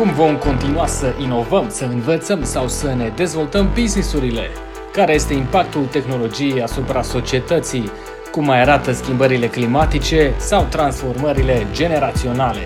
[0.00, 4.48] Cum vom continua să inovăm, să învățăm sau să ne dezvoltăm businessurile?
[4.92, 7.90] Care este impactul tehnologiei asupra societății?
[8.30, 12.60] Cum mai arată schimbările climatice sau transformările generaționale?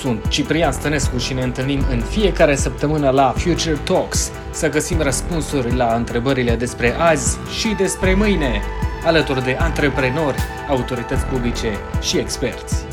[0.00, 5.74] Sunt Ciprian Stănescu și ne întâlnim în fiecare săptămână la Future Talks să găsim răspunsuri
[5.74, 8.62] la întrebările despre azi și despre mâine,
[9.04, 10.38] alături de antreprenori,
[10.68, 11.70] autorități publice
[12.00, 12.85] și experți.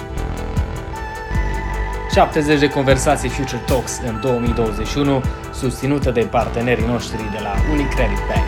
[2.13, 5.22] 70 de conversații Future Talks în 2021,
[5.53, 8.45] susținută de partenerii noștri de la Unicredit Bank.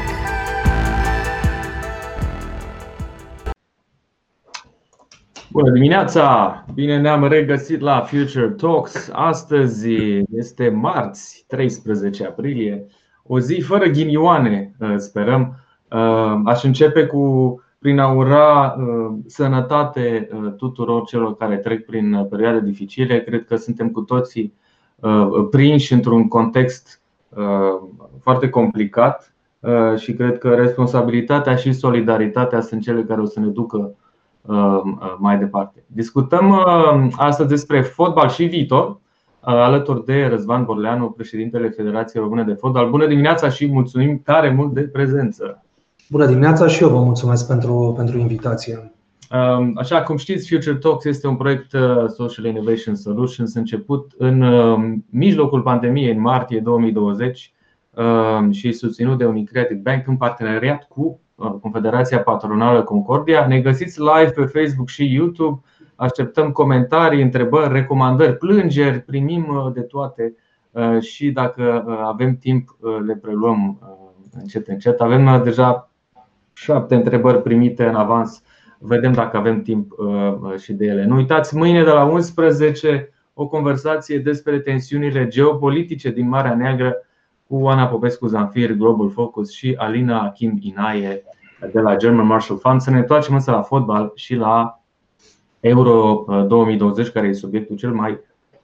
[5.51, 6.65] Bună dimineața!
[6.73, 9.09] Bine ne-am regăsit la Future Talks.
[9.13, 9.89] Astăzi
[10.31, 12.85] este marți, 13 aprilie,
[13.23, 15.55] o zi fără ghinioane, sperăm.
[16.45, 22.25] Aș începe cu prin a ura uh, sănătate uh, tuturor celor care trec prin uh,
[22.29, 23.23] perioade dificile.
[23.23, 24.53] Cred că suntem cu toții
[25.51, 27.01] prinși într-un context
[28.21, 29.33] foarte complicat
[29.97, 33.95] și cred că responsabilitatea și solidaritatea sunt cele care o să ne ducă
[35.17, 35.83] mai departe.
[35.87, 36.65] Discutăm
[37.15, 38.99] astăzi despre fotbal și viitor,
[39.39, 42.89] alături de Răzvan Borleanu, președintele Federației Române de Fotbal.
[42.89, 45.64] Bună dimineața și mulțumim tare mult de prezență!
[46.09, 48.91] Bună dimineața și eu vă mulțumesc pentru, pentru invitație.
[49.31, 54.41] Um, așa cum știți, Future Talks este un proiect uh, Social Innovation Solutions început în
[54.41, 57.53] um, mijlocul pandemiei, în martie 2020
[57.91, 63.47] um, și susținut de Unicredit Bank în parteneriat cu uh, Confederația Patronală Concordia.
[63.47, 65.61] Ne găsiți live pe Facebook și YouTube.
[65.95, 70.35] Așteptăm comentarii, întrebări, recomandări, plângeri, primim uh, de toate
[70.99, 73.79] și dacă avem timp le preluăm
[74.41, 75.01] încet încet.
[75.01, 75.89] Avem deja
[76.55, 78.43] șapte întrebări primite în avans.
[78.79, 81.05] Vedem dacă avem timp uh, și de ele.
[81.05, 86.95] Nu uitați, mâine de la 11 o conversație despre tensiunile geopolitice din Marea Neagră
[87.47, 91.23] cu Ana Popescu Zanfir, Global Focus și Alina Kim Inaie
[91.71, 92.81] de la German Marshall Fund.
[92.81, 94.79] Să ne întoarcem însă la fotbal și la
[95.59, 98.19] Euro 2020, uh, care e subiectul cel mai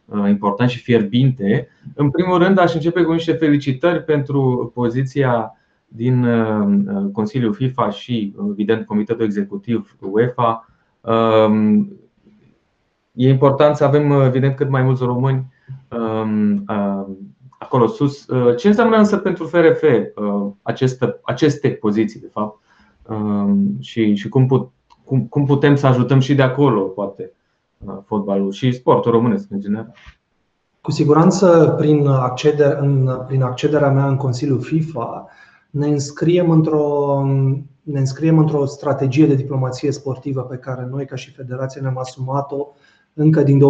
[0.05, 1.67] uh, important și fierbinte.
[1.95, 5.55] În primul rând, aș începe cu niște felicitări pentru poziția
[5.93, 10.67] din uh, uh, Consiliul FIFA și, evident, Comitetul Executiv UEFA.
[11.01, 11.91] Um,
[13.11, 15.45] e important să avem, evident, cât mai mulți români
[15.89, 17.17] um, um,
[17.49, 18.27] acolo sus.
[18.27, 19.83] Uh, ce înseamnă însă pentru FRF
[20.61, 22.59] aceste, aceste poziții, de fapt,
[23.79, 24.71] și, și cum, put,
[25.03, 27.31] cum, cum putem să ajutăm și de acolo, poate,
[28.05, 29.93] fotbalul și sportul românesc în general?
[30.81, 35.27] Cu siguranță, prin, acceder, în, prin accederea mea în Consiliul FIFA,
[35.71, 37.21] ne înscriem într-o,
[37.83, 42.67] ne înscriem într-o strategie de diplomație sportivă pe care noi, ca și Federație, ne-am asumat-o
[43.13, 43.61] încă din 2014-2015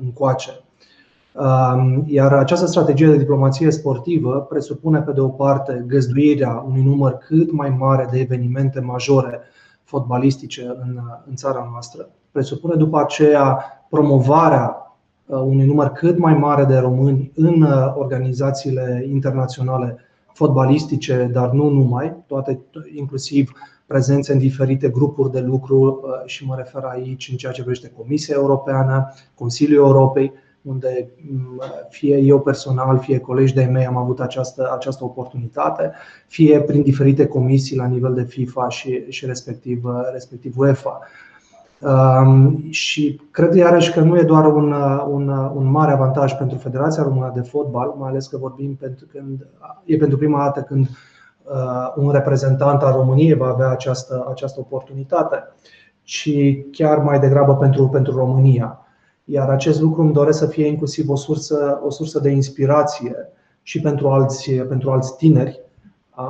[0.00, 0.50] încoace.
[1.34, 7.12] Um, iar această strategie de diplomație sportivă presupune, pe de o parte, găzduirea unui număr
[7.12, 9.40] cât mai mare de evenimente majore
[9.82, 14.89] fotbalistice în, în țara noastră, presupune după aceea promovarea Uh,
[15.36, 19.98] unui număr cât mai mare de români în uh, organizațiile internaționale
[20.32, 22.60] fotbalistice, dar nu numai, toate
[22.94, 23.52] inclusiv
[23.86, 27.92] prezențe în diferite grupuri de lucru uh, și mă refer aici în ceea ce privește
[27.96, 30.32] Comisia Europeană, Consiliul Europei,
[30.62, 35.92] unde mm, fie eu personal, fie colegi de mei am avut această, această oportunitate,
[36.26, 41.00] fie prin diferite comisii la nivel de FIFA și, și respectiv, respectiv UEFA.
[42.70, 44.72] Și cred iarăși că nu e doar un,
[45.08, 49.46] un, un mare avantaj pentru Federația Română de Fotbal, mai ales că vorbim pentru când
[49.84, 50.88] e pentru prima dată când
[51.42, 55.36] uh, un reprezentant al României va avea această, această oportunitate,
[56.02, 56.30] ci
[56.72, 58.78] chiar mai degrabă pentru, pentru România.
[59.24, 63.80] Iar acest lucru îmi doresc să fie inclusiv o sursă, o sursă de inspirație și
[63.80, 65.60] pentru alți, pentru alți tineri,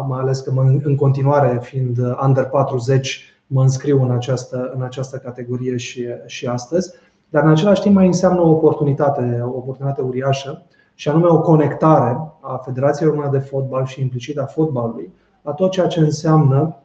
[0.08, 5.76] mai ales că în continuare, fiind under 40, mă înscriu în această, în această categorie
[5.76, 6.94] și, și astăzi,
[7.28, 10.62] dar în același timp mai înseamnă o oportunitate, o oportunitate uriașă
[10.94, 15.12] și anume o conectare a Federației Române de Fotbal și implicit a fotbalului
[15.42, 16.76] la tot ceea ce înseamnă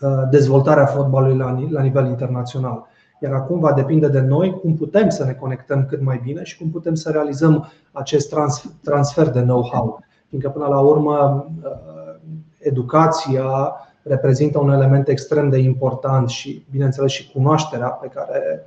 [0.00, 2.86] uh, dezvoltarea fotbalului la, la nivel internațional.
[3.20, 6.58] Iar acum va depinde de noi cum putem să ne conectăm cât mai bine și
[6.58, 8.34] cum putem să realizăm acest
[8.82, 10.00] transfer de know-how.
[10.28, 11.70] Fiindcă, până la urmă, uh,
[12.58, 13.72] educația,
[14.02, 18.60] reprezintă un element extrem de important și, bineînțeles, și cunoașterea pe care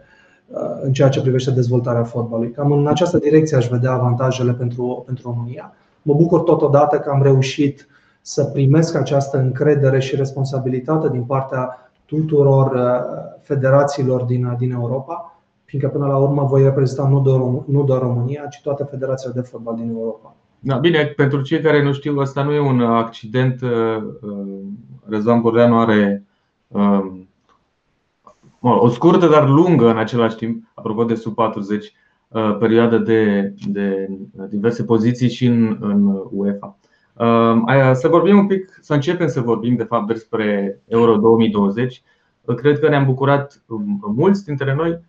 [0.48, 2.52] uh, în ceea ce privește dezvoltarea fotbalului.
[2.52, 5.74] Cam în această direcție aș vedea avantajele pentru, pentru România.
[6.02, 7.88] Mă bucur totodată că am reușit
[8.22, 15.90] să primesc această încredere și responsabilitate din partea tuturor uh, federațiilor din, din Europa, fiindcă
[15.90, 19.76] până la urmă voi reprezenta nu doar, nu doar România, ci toate federațiile de fotbal
[19.76, 20.36] din Europa.
[20.68, 23.62] Da, bine, pentru cei care nu știu, ăsta nu e un accident.
[25.08, 26.24] Răzvan Bordeanu are
[26.68, 27.28] um,
[28.60, 31.94] o scurtă, dar lungă în același timp, apropo de sub 40,
[32.60, 34.10] perioadă de, de
[34.50, 36.78] diverse poziții și în, în UEFA.
[37.94, 42.02] Să vorbim un pic, să începem să vorbim de fapt despre Euro 2020.
[42.56, 43.62] Cred că ne-am bucurat
[44.16, 45.00] mulți dintre noi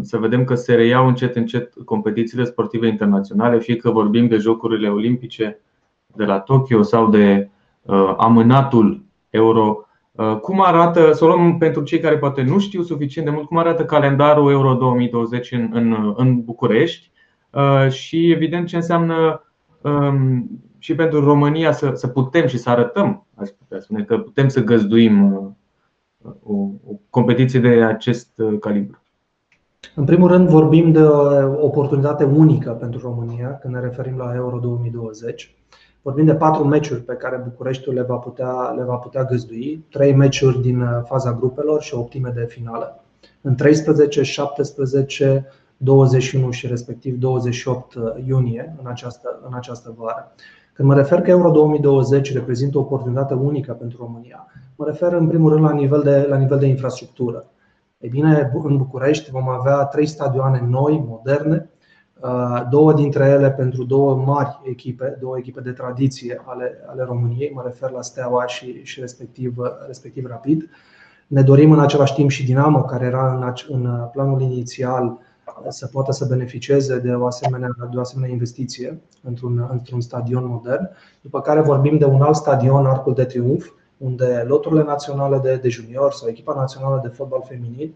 [0.00, 4.88] să vedem că se reiau încet încet competițiile sportive internaționale, fie că vorbim de Jocurile
[4.88, 5.60] Olimpice
[6.06, 7.48] de la Tokyo sau de
[8.16, 9.86] amânatul Euro.
[10.40, 13.56] Cum arată, să o luăm pentru cei care poate nu știu suficient de mult, cum
[13.56, 17.10] arată calendarul Euro 2020 în, în, în București
[17.88, 19.44] și evident ce înseamnă
[20.78, 24.64] și pentru România să, să putem și să arătăm, aș putea spune, că putem să
[24.64, 25.32] găzduim
[26.42, 26.52] o,
[26.86, 29.01] o competiție de acest calibru.
[29.94, 34.58] În primul rând vorbim de o oportunitate unică pentru România când ne referim la Euro
[34.58, 35.54] 2020.
[36.02, 40.14] Vorbim de patru meciuri pe care Bucureștiul le va putea, le va putea găzdui, trei
[40.14, 43.04] meciuri din faza grupelor și o optime de finală.
[43.40, 45.46] În 13, 17,
[45.76, 47.94] 21 și respectiv 28
[48.26, 50.32] iunie în această, în această vară.
[50.72, 54.46] Când mă refer că Euro 2020 reprezintă o oportunitate unică pentru România,
[54.76, 57.46] mă refer în primul rând la nivel de, la nivel de infrastructură.
[58.02, 61.70] Ei bine, în București vom avea trei stadioane noi, moderne,
[62.20, 67.52] uh, două dintre ele pentru două mari echipe, două echipe de tradiție ale, ale României,
[67.54, 69.56] mă refer la Steaua și, și respectiv,
[69.86, 70.70] respectiv Rapid.
[71.26, 75.18] Ne dorim în același timp și Dinamo, care era în, în planul inițial
[75.68, 80.90] să poată să beneficieze de o asemenea, de o asemenea investiție într-un, într-un stadion modern.
[81.20, 83.70] După care vorbim de un alt stadion, Arcul de Triunf,
[84.04, 87.94] unde loturile naționale de, de junior sau echipa națională de fotbal feminin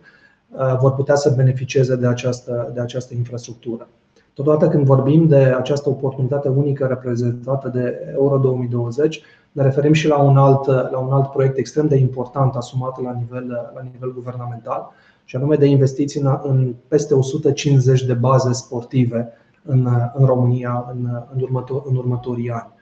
[0.48, 3.88] uh, vor putea să beneficieze de această, de această infrastructură.
[4.34, 9.22] Totodată când vorbim de această oportunitate unică reprezentată de Euro 2020,
[9.52, 13.12] ne referim și la un alt, la un alt proiect extrem de important asumat la
[13.12, 14.90] nivel, la nivel guvernamental,
[15.24, 19.32] și anume de investiții în, în peste 150 de baze sportive
[19.62, 22.74] în, în România în, în, următor, în următorii ani.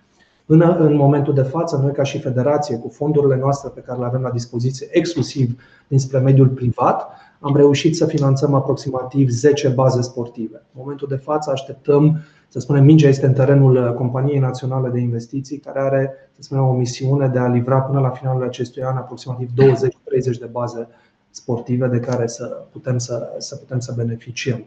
[0.45, 4.05] Până în momentul de față, noi ca și federație, cu fondurile noastre pe care le
[4.05, 7.11] avem la dispoziție exclusiv dinspre mediul privat,
[7.41, 10.57] am reușit să finanțăm aproximativ 10 baze sportive.
[10.57, 12.19] În momentul de față așteptăm,
[12.49, 16.73] să spunem, mingea este în terenul Companiei Naționale de Investiții, care are, să spunem, o
[16.73, 20.89] misiune de a livra până la finalul acestui an aproximativ 20-30 de baze
[21.31, 24.65] sportive de care să putem să, să putem să beneficiem.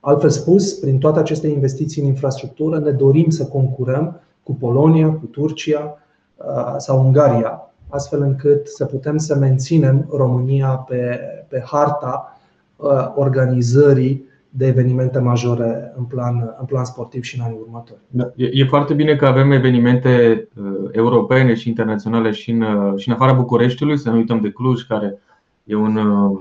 [0.00, 5.26] Altfel spus, prin toate aceste investiții în infrastructură, ne dorim să concurăm cu Polonia, cu
[5.26, 5.98] Turcia
[6.36, 12.38] uh, sau Ungaria, astfel încât să putem să menținem România pe, pe harta
[12.76, 17.98] uh, organizării de evenimente majore în plan, în plan sportiv și în anii următori.
[18.08, 22.98] Da, e, e foarte bine că avem evenimente uh, europene și internaționale și în, uh,
[22.98, 25.18] și în afara Bucureștiului, să nu uităm de Cluj, care
[25.64, 26.38] e un, uh,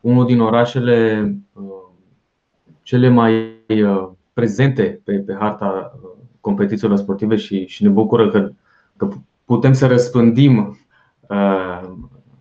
[0.00, 1.62] unul din orașele uh,
[2.82, 3.34] cele mai
[3.68, 5.98] uh, prezente pe, pe harta
[6.44, 8.50] competițiilor sportive și, și ne bucură că,
[8.96, 9.08] că
[9.44, 10.78] putem să răspândim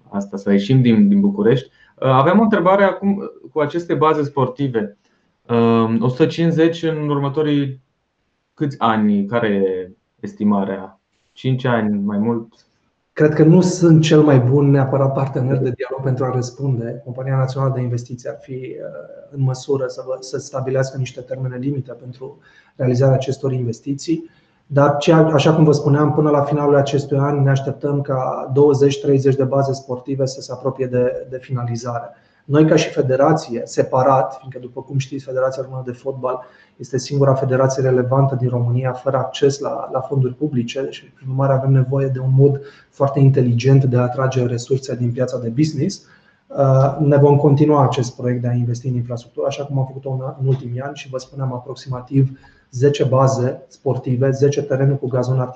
[0.10, 1.70] asta, să ieșim din, din București.
[2.00, 4.98] Aveam o întrebare acum cu aceste baze sportive.
[6.00, 7.82] 150 în următorii
[8.54, 9.26] câți ani?
[9.26, 11.00] Care e estimarea?
[11.32, 12.54] 5 ani, mai mult?
[13.14, 17.02] Cred că nu sunt cel mai bun neapărat partener de dialog pentru a răspunde.
[17.04, 18.76] Compania Națională de Investiții ar fi uh,
[19.32, 22.40] în măsură să, vă, să stabilească niște termene limite pentru
[22.76, 24.30] realizarea acestor investiții.
[24.68, 24.98] Dar,
[25.34, 28.52] așa cum vă spuneam, până la finalul acestui an ne așteptăm ca
[29.32, 32.10] 20-30 de baze sportive să se apropie de, de finalizare.
[32.46, 36.44] Noi, ca și federație, separat, fiindcă, după cum știți, Federația Română de Fotbal
[36.78, 41.54] este singura federație relevantă din România fără acces la, la fonduri publice și, prin urmare,
[41.54, 46.06] avem nevoie de un mod foarte inteligent de a atrage resurse din piața de business.
[46.48, 50.36] Uh, ne vom continua acest proiect de a investi în infrastructură, așa cum am făcut-o
[50.40, 52.40] în ultimii ani și vă spuneam aproximativ
[52.74, 55.52] 10 baze sportive, 10 terenuri cu gazon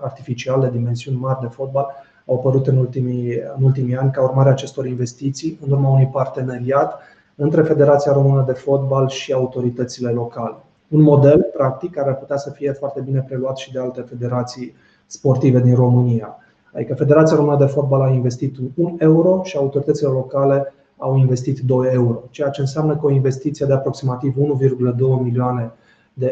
[0.00, 1.86] artificial de dimensiuni mari de fotbal
[2.26, 6.08] au apărut în ultimii, în ultimii ani ca urmare a acestor investiții, în urma unui
[6.12, 7.00] parteneriat
[7.34, 10.56] între Federația Română de Fotbal și autoritățile locale.
[10.88, 14.74] Un model, practic, care ar putea să fie foarte bine preluat și de alte federații
[15.06, 16.36] sportive din România.
[16.74, 21.88] Adică Federația Română de Fotbal a investit 1 euro și autoritățile locale au investit 2
[21.92, 25.70] euro, ceea ce înseamnă că o investiție de aproximativ 1,2 milioane de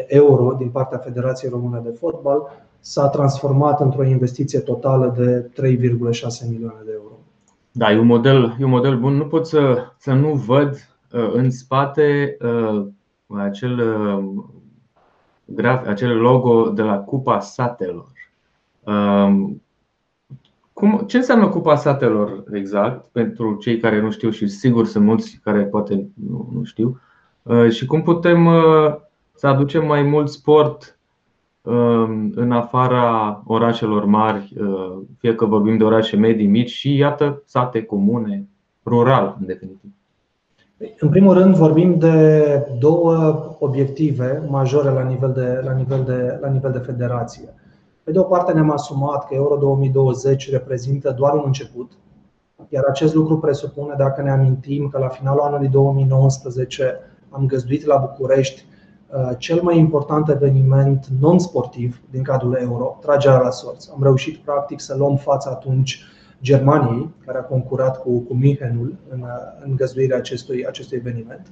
[0.07, 2.41] euro din partea Federației Române de Fotbal
[2.79, 7.17] s-a transformat într-o investiție totală de 3,6 milioane de euro.
[7.71, 9.13] Da, e un model, e un model bun.
[9.13, 10.97] Nu pot să, să nu văd
[11.33, 12.37] în spate
[13.27, 13.81] acel,
[15.45, 18.11] graf, acel logo de la Cupa Satelor.
[20.73, 25.39] Cum, ce înseamnă Cupa Satelor exact pentru cei care nu știu și sigur sunt mulți
[25.43, 26.99] care poate nu, nu știu
[27.69, 28.49] și cum putem
[29.37, 30.99] să aducem mai mult sport
[31.61, 37.41] um, în afara orașelor mari, uh, fie că vorbim de orașe medii, mici și iată
[37.45, 38.47] sate comune,
[38.85, 39.91] rural în definitiv.
[40.99, 42.45] În primul rând vorbim de
[42.79, 43.15] două
[43.59, 47.53] obiective majore la nivel de, la nivel de, la nivel de federație.
[48.03, 51.91] Pe de o parte ne-am asumat că Euro 2020 reprezintă doar un început,
[52.69, 57.97] iar acest lucru presupune, dacă ne amintim, că la finalul anului 2019 am găzduit la
[57.97, 58.76] București Uh,
[59.37, 63.89] cel mai important eveniment non-sportiv din cadrul euro, tragerea la sorți.
[63.95, 66.03] Am reușit practic să luăm fața atunci
[66.41, 71.51] Germaniei, care a concurat cu, cu Münchenul în, uh, în găzduirea acestui, acestui eveniment.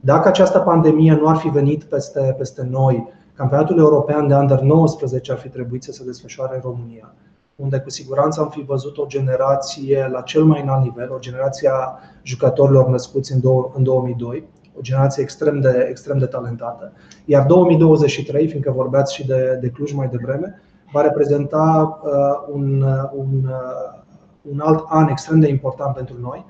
[0.00, 5.32] Dacă această pandemie nu ar fi venit peste, peste noi, campionatul european de under 19
[5.32, 7.14] ar fi trebuit să se desfășoare în România,
[7.56, 11.68] unde cu siguranță am fi văzut o generație la cel mai înalt nivel, o generație
[11.72, 13.32] a jucătorilor născuți
[13.74, 16.92] în 2002, o generație extrem de, extrem de talentată.
[17.24, 20.60] Iar 2023, fiindcă vorbeați și de, de Cluj mai devreme,
[20.92, 24.04] va reprezenta uh, un, uh, un, uh,
[24.42, 26.44] un alt an extrem de important pentru noi,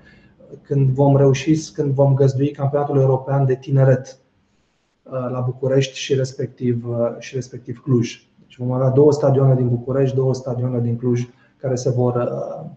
[0.63, 4.19] când vom reuși, când vom găzdui campionatul european de tineret
[5.03, 8.29] uh, la București și respectiv, uh, și respectiv Cluj.
[8.41, 12.71] Deci vom avea două stadioane din București, două stadioane din Cluj care se vor uh,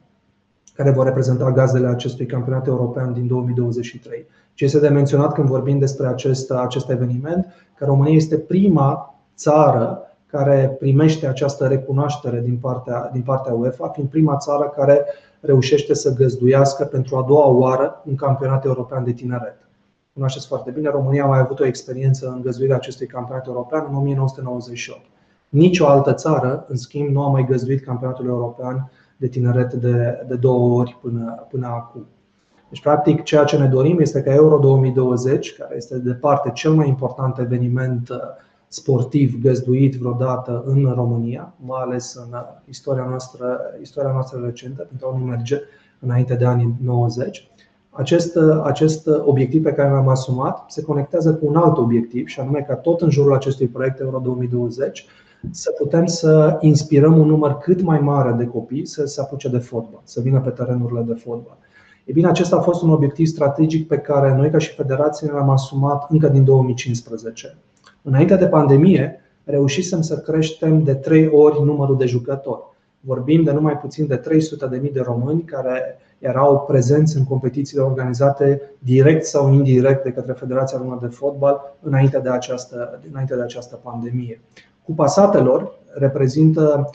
[0.79, 4.25] care vor reprezenta gazele acestui campionat european din 2023.
[4.53, 7.45] Ce este de menționat când vorbim despre acest, acest eveniment,
[7.75, 14.09] că România este prima țară care primește această recunoaștere din partea, din partea UEFA, fiind
[14.09, 15.05] prima țară care
[15.39, 19.57] reușește să găzduiască pentru a doua oară un campionat european de tineret.
[20.13, 23.95] Cunoașteți foarte bine, România a mai avut o experiență în găzduirea acestui campionat european în
[23.95, 24.99] 1998.
[25.49, 30.25] Nici o altă țară, în schimb, nu a mai găzduit campionatul european de tineret de,
[30.27, 32.05] de două ori până, până acum.
[32.69, 36.71] Deci, practic, ceea ce ne dorim este ca Euro 2020, care este de departe cel
[36.71, 38.17] mai important eveniment uh,
[38.67, 45.07] sportiv găzduit vreodată în România, mai ales în uh, istoria noastră, istoria noastră recentă, pentru
[45.07, 45.61] a nu merge
[45.99, 47.49] înainte de anii 90.
[47.89, 52.39] Acest, uh, acest obiectiv pe care l-am asumat se conectează cu un alt obiectiv, și
[52.39, 55.05] anume ca tot în jurul acestui proiect Euro 2020
[55.51, 59.57] să putem să inspirăm un număr cât mai mare de copii să se apuce de
[59.57, 61.57] fotbal, să vină pe terenurile de fotbal.
[62.05, 65.49] E bine, acesta a fost un obiectiv strategic pe care noi, ca și federație, l-am
[65.49, 67.57] asumat încă din 2015.
[68.01, 72.61] Înainte de pandemie, reușisem să creștem de trei ori numărul de jucători.
[72.99, 74.21] Vorbim de numai puțin de
[74.81, 80.77] 300.000 de români care erau prezenți în competițiile organizate direct sau indirect de către Federația
[80.77, 84.41] Română de Fotbal înainte de această, înainte de această pandemie.
[84.89, 86.89] Cupa Satelor reprezintă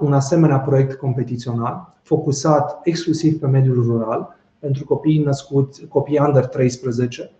[0.00, 7.30] un asemenea proiect competițional focusat exclusiv pe mediul rural pentru copii născuți, copii under 13,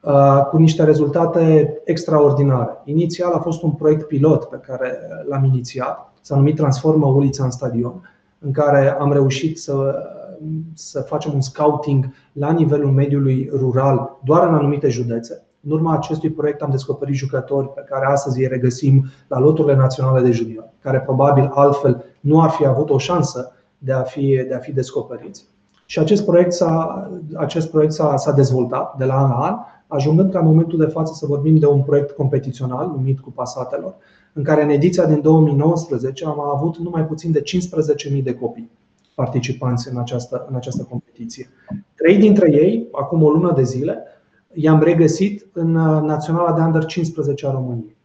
[0.00, 2.70] uh, cu niște rezultate extraordinare.
[2.84, 4.98] Inițial a fost un proiect pilot pe care
[5.28, 10.02] l-am inițiat, s-a numit Transformă ulița în stadion, în care am reușit să,
[10.74, 16.30] să facem un scouting la nivelul mediului rural doar în anumite județe în urma acestui
[16.30, 21.00] proiect am descoperit jucători pe care astăzi îi regăsim la loturile naționale de junior, care
[21.00, 25.44] probabil altfel nu ar fi avut o șansă de a fi, de a fi descoperiți.
[25.86, 29.54] Și acest proiect, s-a, acest proiect s-a, s-a dezvoltat de la an la an,
[29.86, 33.94] ajungând ca în momentul de față să vorbim de un proiect competițional numit cu Pasatelor,
[34.32, 37.42] în care în ediția din 2019 am avut numai puțin de
[38.16, 38.70] 15.000 de copii
[39.16, 41.48] participanți în această, în această competiție.
[41.94, 44.02] Trei dintre ei, acum o lună de zile,
[44.56, 47.96] i-am regăsit în uh, Naționala de Under 15 a României.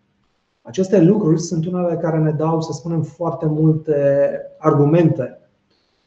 [0.62, 5.40] Aceste lucruri sunt unele care ne dau, să spunem, foarte multe argumente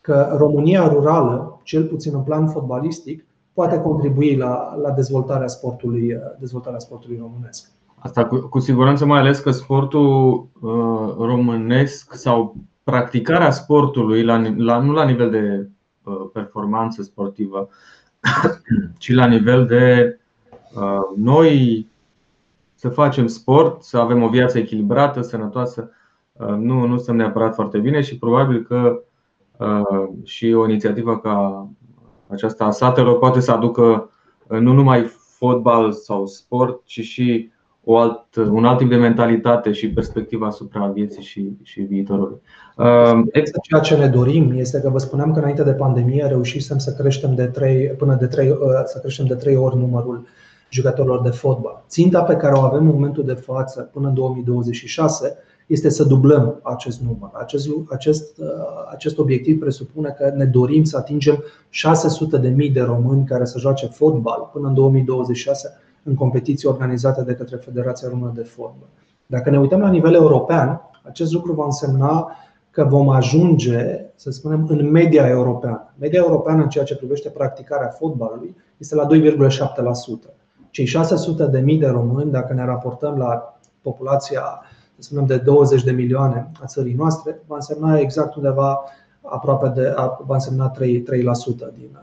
[0.00, 6.20] că România rurală, cel puțin în plan fotbalistic, poate contribui la, la dezvoltarea, sportului, uh,
[6.38, 7.70] dezvoltarea sportului românesc.
[7.98, 14.78] Asta cu, cu siguranță, mai ales că sportul uh, românesc sau practicarea sportului, la, la,
[14.78, 15.68] nu la nivel de
[16.02, 17.68] uh, performanță sportivă,
[18.98, 20.23] ci la nivel de Uh,
[21.16, 21.86] noi
[22.74, 25.90] să facem sport, să avem o viață echilibrată, sănătoasă,
[26.32, 29.02] uh, nu, nu stăm neapărat foarte bine și probabil că
[29.58, 31.68] uh, și o inițiativă ca
[32.28, 34.10] aceasta a satelor poate să aducă
[34.48, 35.04] nu numai
[35.38, 37.50] fotbal sau sport, ci și
[37.84, 42.40] o alt, un alt tip de mentalitate și perspectivă asupra vieții și, și viitorului.
[43.62, 47.34] Ceea ce ne dorim este că vă spuneam că înainte de pandemie reușisem să creștem
[47.34, 50.26] de 3, până de 3, să creștem de 3 ori numărul
[50.74, 51.84] jucătorilor de fotbal.
[51.88, 56.60] Ținta pe care o avem în momentul de față până în 2026 este să dublăm
[56.62, 57.30] acest număr.
[57.32, 58.46] Acest, acest, uh,
[58.90, 63.58] acest obiectiv presupune că ne dorim să atingem 600 de mii de români care să
[63.58, 68.88] joace fotbal până în 2026 în competiții organizate de către Federația Română de Fotbal.
[69.26, 72.36] Dacă ne uităm la nivel european, acest lucru va însemna
[72.70, 75.94] că vom ajunge, să spunem, în media europeană.
[75.98, 80.43] Media europeană în ceea ce privește practicarea fotbalului este la 2,7%.
[80.74, 84.62] Cei 600 de mii de români, dacă ne raportăm la populația
[84.96, 88.84] să spunem, de 20 de milioane a țării noastre, va însemna exact undeva
[89.22, 89.94] aproape de,
[90.26, 90.80] va însemna 3%, 3%
[91.74, 91.98] din,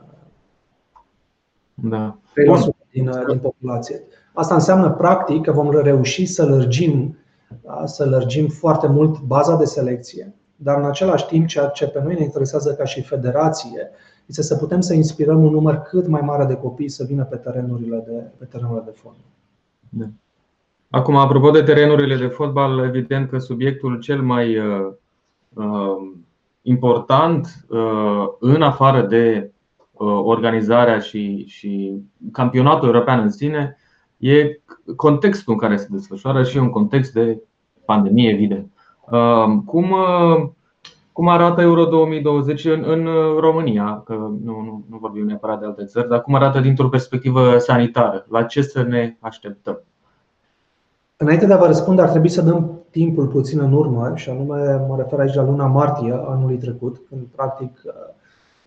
[1.74, 2.18] da.
[2.18, 4.02] 3% din, din populație.
[4.32, 7.18] Asta înseamnă practic că vom reuși să lărgim,
[7.62, 12.02] da, să lărgim foarte mult baza de selecție, dar în același timp ceea ce pe
[12.02, 13.90] noi ne interesează ca și federație
[14.32, 17.36] este să putem să inspirăm un număr cât mai mare de copii să vină pe
[17.36, 19.24] terenurile de, pe terenurile de fotbal.
[19.88, 20.04] Da.
[20.90, 24.92] Acum, apropo de terenurile de fotbal, evident că subiectul cel mai uh,
[25.54, 26.10] uh
[26.62, 29.50] important, uh, în afară de
[29.92, 33.76] uh, organizarea și, și campionatul european în sine,
[34.16, 34.60] e
[34.96, 37.42] contextul în care se desfășoară și un context de
[37.84, 38.72] pandemie, evident.
[39.10, 40.48] Uh, cum, uh,
[41.12, 43.08] cum arată Euro 2020 în, în
[43.40, 44.02] România?
[44.04, 44.12] Că
[44.44, 48.26] nu, nu, nu vorbim neapărat de alte țări, dar cum arată dintr-o perspectivă sanitară?
[48.28, 49.80] La ce să ne așteptăm?
[51.16, 54.84] Înainte de a vă răspunde, ar trebui să dăm timpul puțin în urmă, și anume
[54.88, 57.82] mă refer aici la luna martie anului trecut, când practic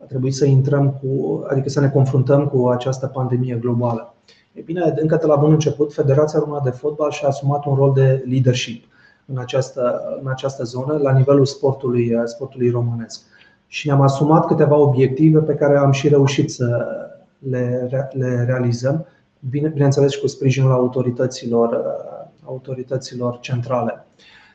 [0.02, 4.14] a trebuit să intrăm cu, adică să ne confruntăm cu această pandemie globală.
[4.54, 7.94] E bine, încă de la bun început, Federația Română de Fotbal și-a asumat un rol
[7.94, 8.86] de leadership
[9.25, 13.22] în această, în această zonă, la nivelul sportului, sportului românesc.
[13.67, 16.88] Și ne-am asumat câteva obiective pe care am și reușit să
[17.50, 19.05] le, le realizăm,
[19.50, 21.83] bine, bineînțeles și cu sprijinul autorităților
[22.46, 24.05] autorităților centrale.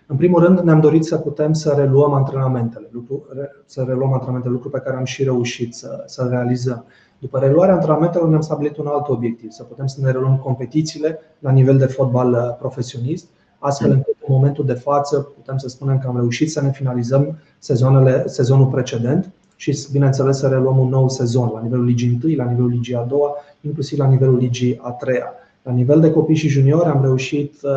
[0.07, 3.27] În primul rând, ne-am dorit să putem să reluăm antrenamentele, lucru,
[3.67, 6.85] să reluăm antrenamentele, lucru pe care am și reușit să, să realizăm.
[7.19, 11.51] După reluarea antrenamentelor ne-am stabilit un alt obiectiv, să putem să ne reluăm competițiile la
[11.51, 13.27] nivel de fotbal uh, profesionist,
[13.61, 17.39] astfel încât în momentul de față putem să spunem că am reușit să ne finalizăm
[17.59, 22.45] sezoanele, sezonul precedent și, bineînțeles, să reluăm un nou sezon la nivelul ligii 1, la
[22.45, 25.33] nivelul ligii a doua, inclusiv la nivelul ligii a treia.
[25.63, 27.71] La nivel de copii și juniori am reușit uh,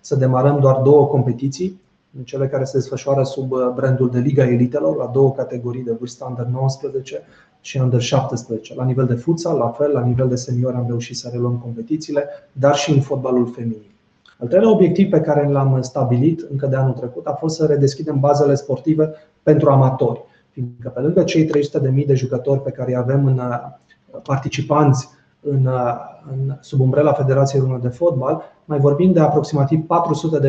[0.00, 1.80] să demarăm doar două competiții,
[2.24, 6.26] cele care se desfășoară sub uh, brandul de Liga Elitelor, la două categorii de vârstă
[6.28, 7.22] Under 19
[7.60, 8.74] și Under 17.
[8.74, 12.24] La nivel de futsal, la fel, la nivel de seniori am reușit să reluăm competițiile,
[12.52, 13.90] dar și în fotbalul feminin.
[14.40, 18.20] Al treilea obiectiv pe care l-am stabilit încă de anul trecut a fost să redeschidem
[18.20, 20.24] bazele sportive pentru amatori.
[20.50, 25.08] Fiindcă pe lângă cei 300.000 de jucători pe care îi avem în uh, participanți
[25.40, 25.68] în,
[26.32, 29.86] în, sub umbrela Federației Române de Fotbal, mai vorbim de aproximativ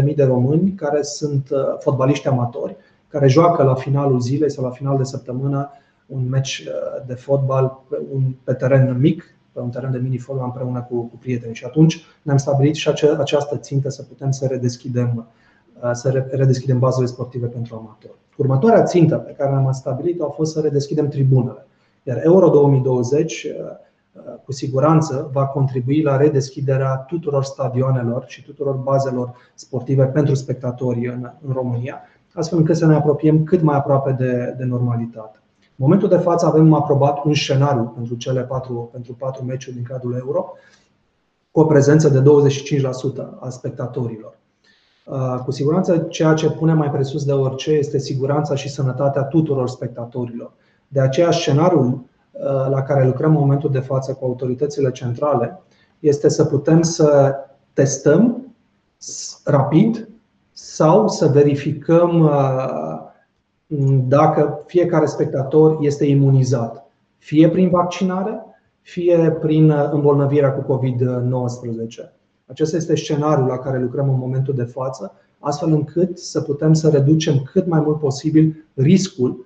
[0.02, 2.76] 400.000 de români care sunt uh, fotbaliști amatori,
[3.08, 5.70] care joacă la finalul zilei sau la final de săptămână
[6.06, 10.46] un meci uh, de fotbal pe, un, pe teren mic, pe un teren de mini-fotbal
[10.46, 11.56] împreună cu, cu prieteni.
[11.56, 15.28] Și atunci ne-am stabilit și ace, această țintă să putem să redeschidem,
[15.84, 18.20] uh, să redeschidem bazele sportive pentru amatori.
[18.38, 21.66] Următoarea țintă pe care ne-am stabilit a fost să redeschidem tribunele.
[22.04, 23.48] Iar Euro 2020
[24.46, 31.32] cu siguranță va contribui la redeschiderea tuturor stadionelor și tuturor bazelor sportive pentru spectatori în,
[31.48, 32.02] în România,
[32.34, 35.40] astfel încât să ne apropiem cât mai aproape de, de normalitate.
[35.82, 39.84] În momentul de față avem aprobat un scenariu pentru cele patru, pentru patru meciuri din
[39.84, 40.54] cadrul Euro,
[41.52, 42.24] cu o prezență de 25%
[43.40, 44.38] a spectatorilor.
[45.46, 50.52] Cu siguranță, ceea ce pune mai presus de orice este siguranța și sănătatea tuturor spectatorilor.
[50.88, 55.62] De aceea, scenariul Uh, la care lucrăm în momentul de față cu autoritățile centrale
[56.00, 57.36] este să putem să
[57.74, 58.54] testăm
[59.44, 60.10] rapid
[60.52, 63.00] sau să verificăm uh,
[64.08, 66.86] dacă fiecare spectator este imunizat,
[67.18, 68.46] fie prin vaccinare,
[68.82, 72.12] fie prin uh, îmbolnăvirea cu COVID-19.
[72.46, 76.90] Acesta este scenariul la care lucrăm în momentul de față, astfel încât să putem să
[76.90, 79.46] reducem cât mai mult posibil riscul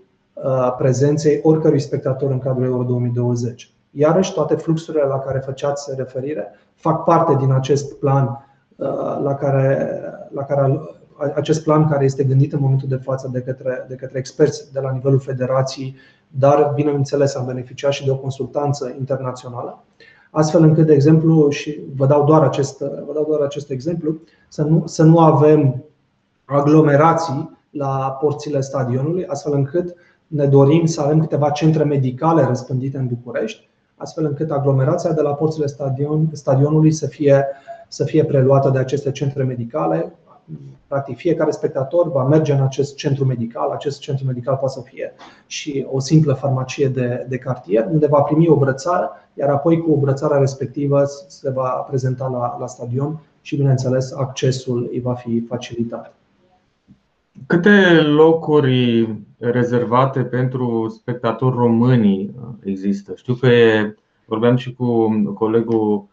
[0.77, 3.73] prezenței oricărui spectator în cadrul Euro 2020.
[3.91, 8.45] Iarăși, toate fluxurile la care făceați referire fac parte din acest plan
[9.23, 9.99] la care,
[10.33, 10.79] la care
[11.35, 14.79] acest plan care este gândit în momentul de față de către, de către experți de
[14.79, 15.95] la nivelul federației,
[16.27, 19.83] dar, bineînțeles, am beneficiat și de o consultanță internațională.
[20.31, 24.63] astfel încât, de exemplu, și vă dau doar acest, vă dau doar acest exemplu, să
[24.63, 25.83] nu, să nu avem
[26.45, 29.95] aglomerații la porțile stadionului, astfel încât
[30.27, 35.33] ne dorim să avem câteva centre medicale răspândite în București, astfel încât aglomerația de la
[35.33, 37.45] porțile stadion, stadionului să fie,
[37.87, 40.13] să fie preluată de aceste centre medicale.
[40.87, 43.69] Practic, fiecare spectator va merge în acest centru medical.
[43.69, 45.13] Acest centru medical poate să fie
[45.47, 49.97] și o simplă farmacie de, de cartier, unde va primi o brățară, iar apoi cu
[49.97, 56.15] brățara respectivă se va prezenta la, la stadion și, bineînțeles, accesul îi va fi facilitat.
[57.47, 63.13] Câte locuri rezervate pentru spectatori români există?
[63.15, 66.07] Știu că e, vorbeam și cu colegul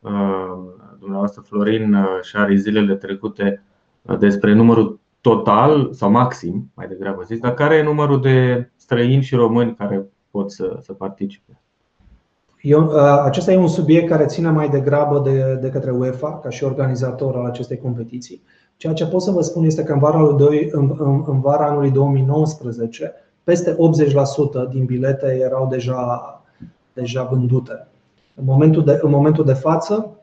[0.00, 0.58] uh,
[0.98, 3.67] dumneavoastră Florin uh, Șari zilele trecute uh,
[4.18, 9.34] despre numărul total sau maxim, mai degrabă zis, dar care e numărul de străini și
[9.34, 11.60] români care pot să, să participe?
[12.60, 12.90] Eu,
[13.24, 17.36] acesta e un subiect care ține mai degrabă de, de către UEFA ca și organizator
[17.36, 18.42] al acestei competiții.
[18.76, 21.66] Ceea ce pot să vă spun este că în vara, lui, în, în, în vara
[21.66, 23.12] anului 2019,
[23.44, 23.76] peste 80%
[24.70, 26.42] din bilete erau deja,
[26.92, 27.86] deja vândute.
[28.34, 30.18] În momentul, de, în momentul de față,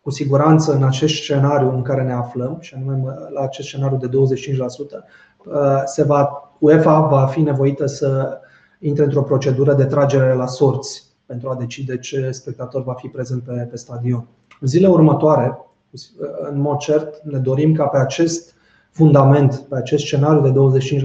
[0.00, 4.08] cu siguranță în acest scenariu în care ne aflăm, și anume la acest scenariu de
[4.08, 4.10] 25%,
[5.84, 8.40] se va, UEFA va fi nevoită să
[8.80, 13.42] intre într-o procedură de tragere la sorți pentru a decide ce spectator va fi prezent
[13.42, 14.26] pe, pe stadion.
[14.60, 15.58] În zilele următoare,
[16.50, 18.54] în mod cert, ne dorim ca pe acest
[18.90, 21.00] fundament, pe acest scenariu de 25%,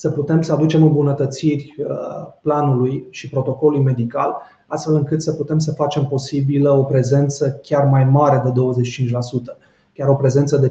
[0.00, 1.86] să putem să aducem îmbunătățiri uh,
[2.42, 4.36] planului și protocolului medical,
[4.66, 8.60] astfel încât să putem să facem posibilă o prezență chiar mai mare de
[9.54, 9.58] 25%,
[9.92, 10.70] chiar o prezență de 50%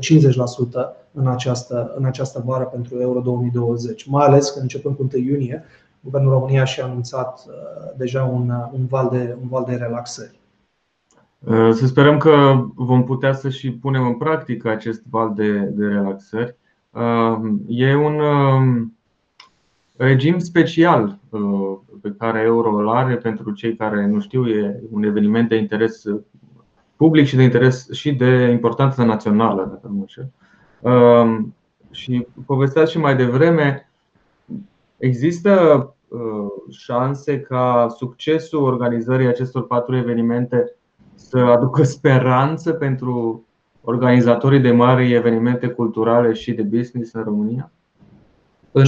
[1.11, 5.63] în această, în această vară pentru Euro 2020, mai ales că începând cu 1 iunie,
[6.01, 7.53] Guvernul României și-a anunțat uh,
[7.97, 10.39] deja un, un, val de, un val de relaxări.
[11.39, 15.85] Uh, să sperăm că vom putea să și punem în practică acest val de, de
[15.85, 16.55] relaxări.
[16.89, 18.93] Uh, e un um,
[20.05, 25.03] regim special uh, pe care Euro îl are pentru cei care nu știu, e un
[25.03, 26.03] eveniment de interes
[26.95, 30.31] public și de interes și de importanță națională, dacă nu știu.
[30.91, 31.55] Um,
[31.91, 33.89] și povesteați și mai devreme,
[34.97, 35.93] există
[36.69, 40.75] șanse ca succesul organizării acestor patru evenimente
[41.15, 43.45] să aducă speranță pentru
[43.81, 47.71] organizatorii de mari evenimente culturale și de business în România?
[48.71, 48.85] În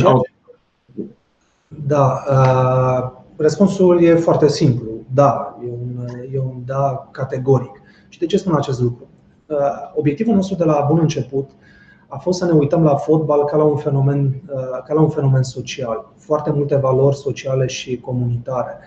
[1.86, 4.90] da, uh, răspunsul e foarte simplu.
[5.14, 7.82] Da, e un, e un da categoric.
[8.10, 9.08] Și de ce spun acest lucru?
[9.46, 9.58] Uh,
[9.96, 11.50] obiectivul nostru de la bun început
[12.08, 15.10] a fost să ne uităm la fotbal ca la un fenomen, uh, ca la un
[15.10, 18.78] fenomen social, foarte multe valori sociale și comunitare.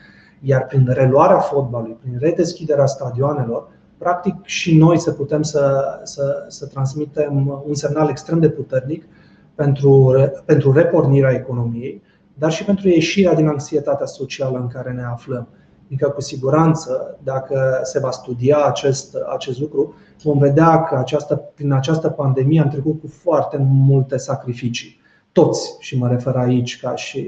[0.41, 3.69] Iar prin reluarea fotbalului, prin redeschiderea stadioanelor,
[3.99, 9.05] practic și noi să putem să, să, să transmitem un semnal extrem de puternic
[9.55, 12.03] pentru, pentru repornirea economiei,
[12.35, 15.49] dar și pentru ieșirea din anxietatea socială în care ne aflăm.
[15.87, 21.73] Adică, cu siguranță, dacă se va studia acest, acest lucru, vom vedea că această, prin
[21.73, 25.01] această pandemie am trecut cu foarte multe sacrificii.
[25.33, 27.27] Toți, și mă refer aici ca și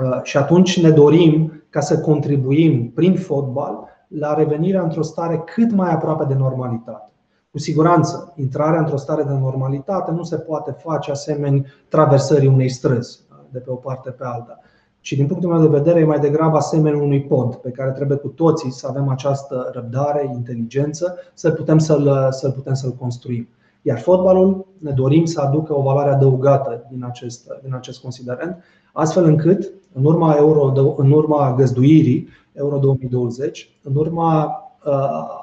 [0.00, 5.70] Uh, și atunci ne dorim ca să contribuim prin fotbal la revenirea într-o stare cât
[5.70, 7.09] mai aproape de normalitate.
[7.50, 13.20] Cu siguranță, intrarea într-o stare de normalitate nu se poate face asemeni traversării unei străzi
[13.30, 14.58] uh, de pe o parte pe alta,
[15.00, 18.16] ci din punctul meu de vedere e mai degrabă asemenea unui pod pe care trebuie
[18.16, 23.48] cu toții să avem această răbdare, inteligență, să putem să-l, să putem să-l construim.
[23.82, 29.24] Iar fotbalul ne dorim să aducă o valoare adăugată din acest, din acest considerent, astfel
[29.24, 34.69] încât în urma, euro, în urma găzduirii Euro 2020, în urma uh,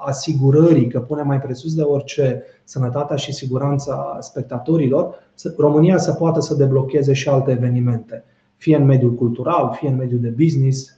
[0.06, 5.16] asigurării că pune mai presus de orice sănătatea și siguranța spectatorilor,
[5.58, 8.24] România să poată să deblocheze și alte evenimente,
[8.56, 10.98] fie în mediul cultural, fie în mediul de business,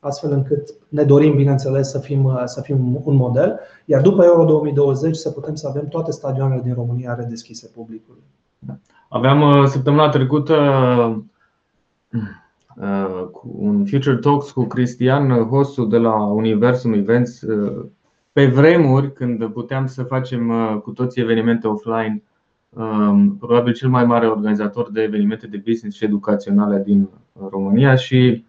[0.00, 4.44] astfel încât ne dorim, bineînțeles, să fim, uh, să fim un model, iar după Euro
[4.44, 8.22] 2020 să putem să avem toate stadioanele din România redeschise publicului.
[9.08, 10.54] Aveam uh, săptămâna trecută
[12.12, 12.47] Uh, cu
[13.42, 17.84] un Future Talks cu Cristian, hostul de la Universum Events, uh,
[18.32, 22.22] pe vremuri când puteam să facem uh, cu toții evenimente offline,
[22.68, 27.08] um, probabil cel mai mare organizator de evenimente de business și educaționale din
[27.50, 28.44] România și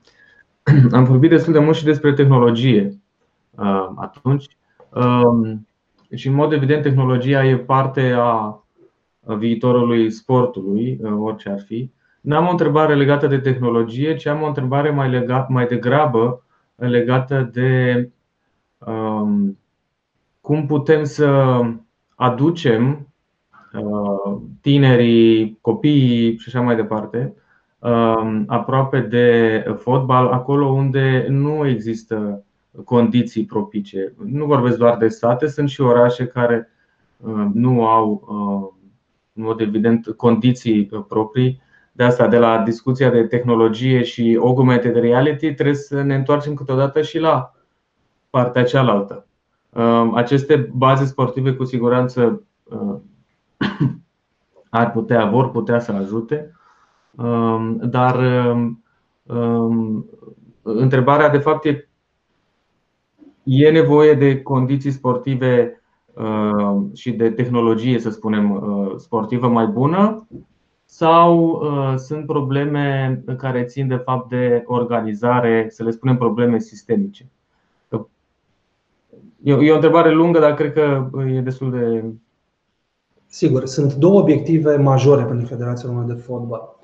[0.92, 2.98] am vorbit destul de mult și despre tehnologie
[3.96, 4.58] atunci.
[4.94, 5.68] Um,
[6.16, 8.64] și în mod evident tehnologia e parte a
[9.20, 11.92] viitorului sportului, orice ar fi.
[12.30, 16.44] Nu am o întrebare legată de tehnologie, ci am o întrebare mai, legat, mai degrabă
[16.76, 18.10] legată de
[20.42, 21.60] cum putem să
[22.16, 23.08] aducem
[24.62, 27.34] tinerii, copiii și așa mai departe
[28.48, 32.44] aproape de fotbal, acolo unde nu există
[32.84, 34.14] condiții propice.
[34.26, 36.72] Nu vorbesc doar de state, sunt și orașe care
[37.54, 38.24] nu au,
[39.34, 41.68] în mod evident, condiții proprii.
[41.92, 47.02] De asta, de la discuția de tehnologie și augmented reality, trebuie să ne întoarcem câteodată
[47.02, 47.54] și la
[48.30, 49.28] partea cealaltă.
[50.14, 52.44] Aceste baze sportive, cu siguranță,
[54.70, 56.52] ar putea, vor putea să ajute,
[57.82, 58.20] dar
[60.62, 61.90] întrebarea de fapt e
[63.52, 65.82] E nevoie de condiții sportive
[66.14, 70.28] uh, și de tehnologie, să spunem, uh, sportivă mai bună
[70.92, 77.30] sau uh, sunt probleme care țin de fapt de organizare, să le spunem probleme sistemice?
[79.44, 82.04] E o întrebare lungă, dar cred că e destul de.
[83.28, 86.76] Sigur, sunt două obiective majore pentru Federația Română de Fotbal.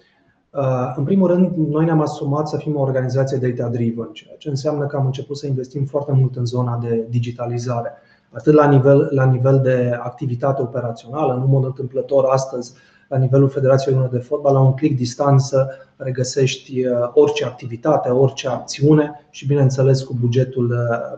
[0.50, 4.86] Uh, în primul rând, noi ne-am asumat să fim o organizație data-driven, ceea ce înseamnă
[4.86, 7.92] că am început să investim foarte mult în zona de digitalizare,
[8.32, 12.74] atât la nivel, la nivel de activitate operațională, în mod întâmplător astăzi,
[13.08, 18.48] la nivelul Federației Române de Fotbal, la un click distanță regăsești uh, orice activitate, orice
[18.48, 20.70] acțiune și, bineînțeles, cu bugetul,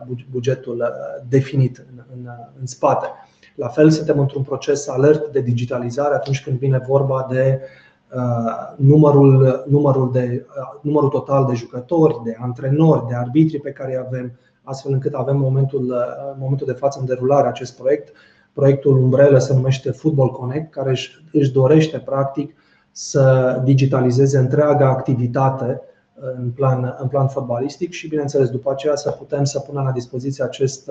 [0.08, 0.92] uh, bugetul
[1.28, 3.06] definit în, în, în spate.
[3.54, 7.66] La fel, suntem într-un proces alert de digitalizare atunci când vine vorba de uh,
[8.14, 13.90] Uh, numărul, numărul, de, uh, numărul total de jucători, de antrenori, de arbitri pe care
[13.90, 18.12] îi avem, astfel încât avem momentul, uh, momentul de față în derulare acest proiect.
[18.58, 22.54] Proiectul umbrelă se numește Football Connect, care își, își dorește practic
[22.90, 25.80] să digitalizeze întreaga activitate
[26.36, 30.44] în plan, în plan fotbalistic și, bineînțeles, după aceea să putem să punem la dispoziție
[30.44, 30.90] acest,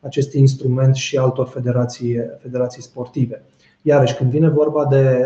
[0.00, 3.42] acest instrument și altor federații, federații sportive.
[3.82, 5.24] Iarăși, când vine vorba de,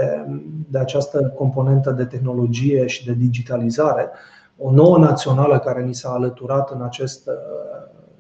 [0.70, 4.08] de această componentă de tehnologie și de digitalizare,
[4.58, 7.30] o nouă națională care ni s-a alăturat în, acest,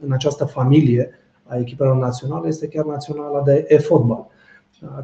[0.00, 4.26] în această familie a echipelor naționale este chiar naționala de e-fotbal,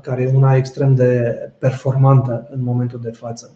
[0.03, 3.51] care e una extrem de performantă în momentul de față.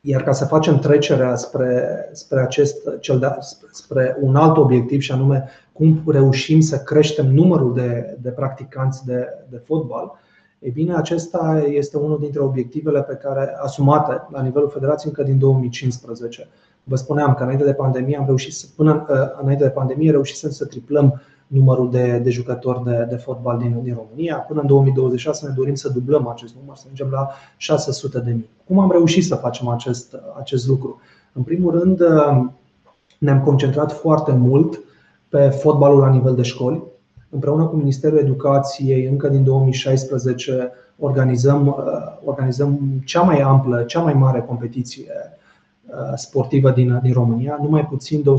[0.00, 3.26] Iar ca să facem trecerea spre, spre, acest, cel de,
[3.72, 9.28] spre un alt obiectiv, și anume cum reușim să creștem numărul de, de practicanți de,
[9.50, 10.12] de fotbal,
[10.64, 15.38] ei bine, acesta este unul dintre obiectivele pe care asumate la nivelul Federației încă din
[15.38, 16.48] 2015.
[16.84, 20.50] Vă spuneam că înainte de pandemie am reușit să, până uh, înainte de pandemie reușisem
[20.50, 21.20] să triplăm
[21.54, 24.36] numărul de, de jucători de, de fotbal din, din România.
[24.36, 28.48] Până în 2026 ne dorim să dublăm acest număr, să ajungem la 600 de mii.
[28.66, 31.00] Cum am reușit să facem acest, acest lucru?
[31.32, 32.44] În primul rând, uh,
[33.18, 34.80] ne-am concentrat foarte mult
[35.28, 36.82] pe fotbalul la nivel de școli
[37.34, 41.74] împreună cu Ministerul Educației, încă din 2016, organizăm, uh,
[42.24, 45.12] organizăm cea mai amplă, cea mai mare competiție
[45.86, 47.58] uh, sportivă din, din România.
[47.62, 48.30] Numai puțin de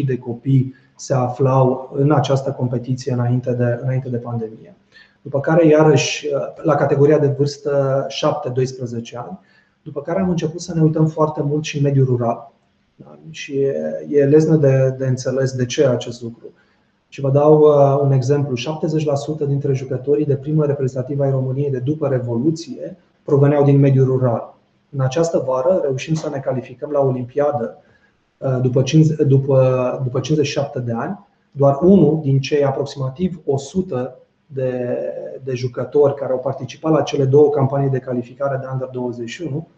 [0.00, 4.74] 160.000 de copii se aflau în această competiție înainte de, înainte de pandemie.
[5.22, 9.38] După care, iarăși, uh, la categoria de vârstă 7-12 ani,
[9.82, 12.52] după care am început să ne uităm foarte mult și în mediul rural.
[12.96, 13.18] Da?
[13.30, 16.44] Și e, e leznă de, de înțeles de ce acest lucru.
[17.08, 18.56] Și vă dau uh, un exemplu.
[19.44, 24.54] 70% dintre jucătorii de primă reprezentativă ai României de după Revoluție proveneau din mediul rural.
[24.90, 27.90] În această vară reușim să ne calificăm la Olimpiadă uh,
[28.62, 31.26] după, 50, după, după 57 de ani.
[31.50, 34.98] Doar unul din cei aproximativ 100 de,
[35.44, 39.68] de jucători care au participat la cele două campanii de calificare de Under 21,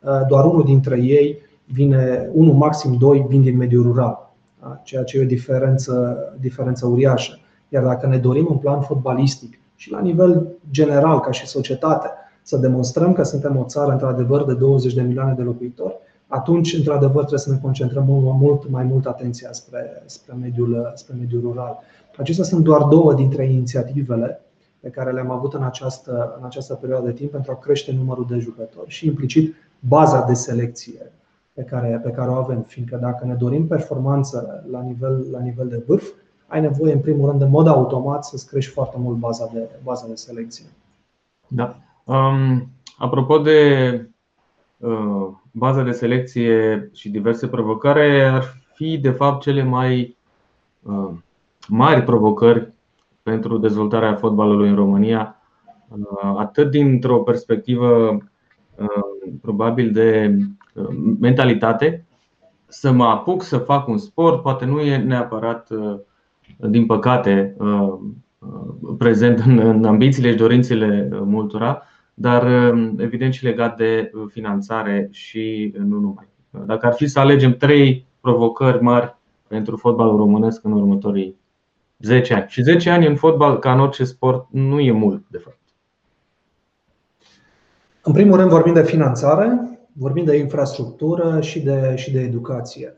[0.00, 4.30] uh, doar unul dintre ei vine, unul maxim doi vin din mediul rural.
[4.60, 4.80] Da?
[4.84, 7.38] ceea ce e o diferență, diferență uriașă.
[7.68, 12.08] Iar dacă ne dorim un plan fotbalistic și la nivel general, ca și societate,
[12.42, 15.96] să demonstrăm că suntem o țară într-adevăr de 20 de milioane de locuitori,
[16.30, 18.04] atunci, într-adevăr, trebuie să ne concentrăm
[18.40, 21.78] mult, mai mult atenția spre, spre, mediul, spre mediul rural.
[22.16, 24.40] Acestea sunt doar două dintre inițiativele
[24.80, 28.26] pe care le-am avut în această, în această perioadă de timp pentru a crește numărul
[28.28, 31.12] de jucători și implicit baza de selecție
[31.52, 32.62] pe care, pe care o avem.
[32.62, 36.04] Fiindcă dacă ne dorim performanță la nivel, la nivel de vârf,
[36.46, 40.06] ai nevoie, în primul rând, în mod automat să-ți crești foarte mult baza de, baza
[40.08, 40.64] de selecție.
[41.48, 41.76] Da.
[42.04, 44.09] Um, apropo de uh,
[45.50, 50.16] baza de selecție și diverse provocare, ar fi, de fapt, cele mai
[50.82, 51.10] uh,
[51.68, 52.72] mari provocări
[53.22, 55.40] pentru dezvoltarea fotbalului în România,
[55.88, 58.18] uh, atât dintr-o perspectivă
[58.74, 60.38] uh, probabil de
[61.20, 62.06] mentalitate,
[62.66, 65.68] să mă apuc să fac un sport, poate nu e neapărat,
[66.56, 67.56] din păcate,
[68.98, 71.82] prezent în ambițiile și dorințele multora,
[72.14, 76.28] dar evident și legat de finanțare și nu numai.
[76.50, 81.36] Dacă ar fi să alegem trei provocări mari pentru fotbalul românesc în următorii
[81.98, 82.44] 10 ani.
[82.48, 85.58] Și 10 ani în fotbal, ca în orice sport, nu e mult, de fapt.
[88.02, 92.94] În primul rând vorbim de finanțare, vorbim de infrastructură și de, și de educație.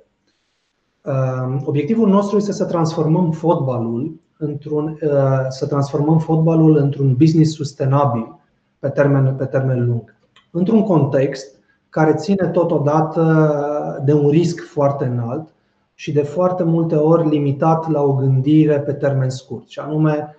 [1.05, 5.09] Ehm, obiectivul nostru este să transformăm fotbalul într-un, eh,
[5.49, 8.41] să transformăm fotbalul într-un business sustenabil
[8.83, 10.15] pe termen, pe termen lung.
[10.51, 11.57] Într-un context
[11.89, 15.49] care ține totodată de un risc foarte înalt
[15.95, 20.37] și de foarte multe ori limitat la o gândire pe termen scurt, și anume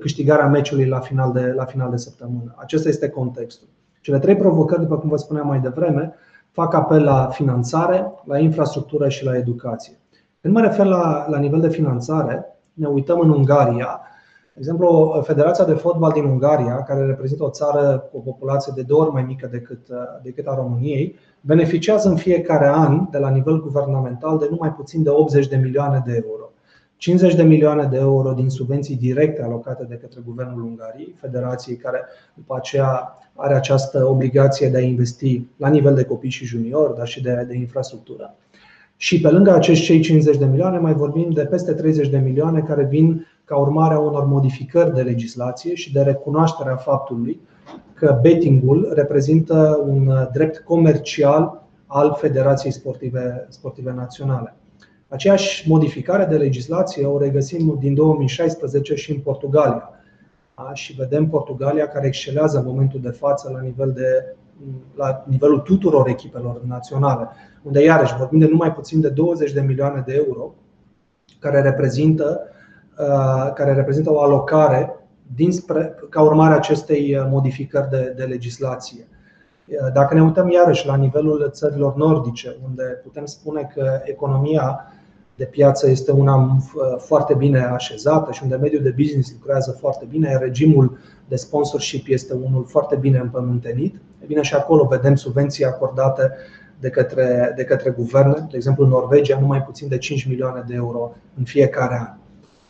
[0.00, 2.54] câștigarea meciului la final de, la final de săptămână.
[2.56, 3.68] Acesta este contextul.
[4.00, 6.14] Cele trei provocări, după cum vă spuneam mai devreme,
[6.50, 9.98] fac apel la finanțare, la infrastructură și la educație.
[10.40, 14.00] Când mă refer la, la nivel de finanțare, ne uităm în Ungaria.
[14.54, 18.82] De exemplu, Federația de Fotbal din Ungaria, care reprezintă o țară cu o populație de
[18.82, 19.86] două ori mai mică decât,
[20.22, 25.10] decât a României, beneficiază în fiecare an, de la nivel guvernamental, de numai puțin de
[25.10, 26.52] 80 de milioane de euro.
[26.96, 32.00] 50 de milioane de euro din subvenții directe alocate de către Guvernul Ungariei, federației care
[32.34, 37.06] după aceea are această obligație de a investi la nivel de copii și junior, dar
[37.06, 38.34] și de, de infrastructură.
[38.96, 42.60] Și pe lângă acești cei 50 de milioane, mai vorbim de peste 30 de milioane
[42.60, 47.40] care vin ca urmare a unor modificări de legislație și de recunoașterea faptului
[47.94, 54.54] că bettingul reprezintă un drept comercial al Federației Sportive, Sportive Naționale.
[55.08, 59.90] Aceeași modificare de legislație o regăsim din 2016 și în Portugalia.
[60.72, 64.36] Și vedem Portugalia care excelează în momentul de față la, nivel de,
[64.94, 67.28] la nivelul tuturor echipelor naționale,
[67.62, 70.54] unde iarăși vorbim de numai puțin de 20 de milioane de euro,
[71.38, 72.40] care reprezintă,
[73.54, 74.96] care reprezintă o alocare
[75.34, 79.06] dinspre, ca urmare a acestei modificări de, de legislație.
[79.92, 84.92] Dacă ne uităm iarăși la nivelul țărilor nordice, unde putem spune că economia
[85.36, 90.04] de piață este una uh, foarte bine așezată și unde mediul de business lucrează foarte
[90.10, 93.94] bine, regimul de sponsorship este unul foarte bine împământenit.
[94.22, 96.32] E bine, și acolo vedem subvenții acordate
[96.80, 100.74] de către, de către guverne, de exemplu în Norvegia, numai puțin de 5 milioane de
[100.74, 102.16] euro în fiecare an.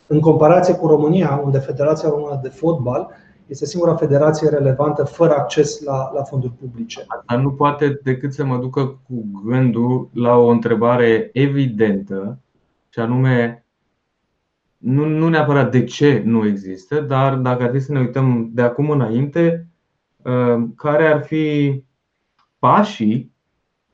[0.07, 3.09] În comparație cu România, unde Federația Română de Fotbal
[3.47, 7.03] este singura federație relevantă fără acces la, la fonduri publice.
[7.07, 12.39] Asta nu poate decât să mă ducă cu gândul la o întrebare evidentă
[12.89, 13.65] și anume
[14.77, 18.61] nu, nu neapărat de ce nu există, dar dacă ar fi să ne uităm de
[18.61, 19.67] acum înainte,
[20.21, 21.83] uh, care ar fi
[22.59, 23.33] pașii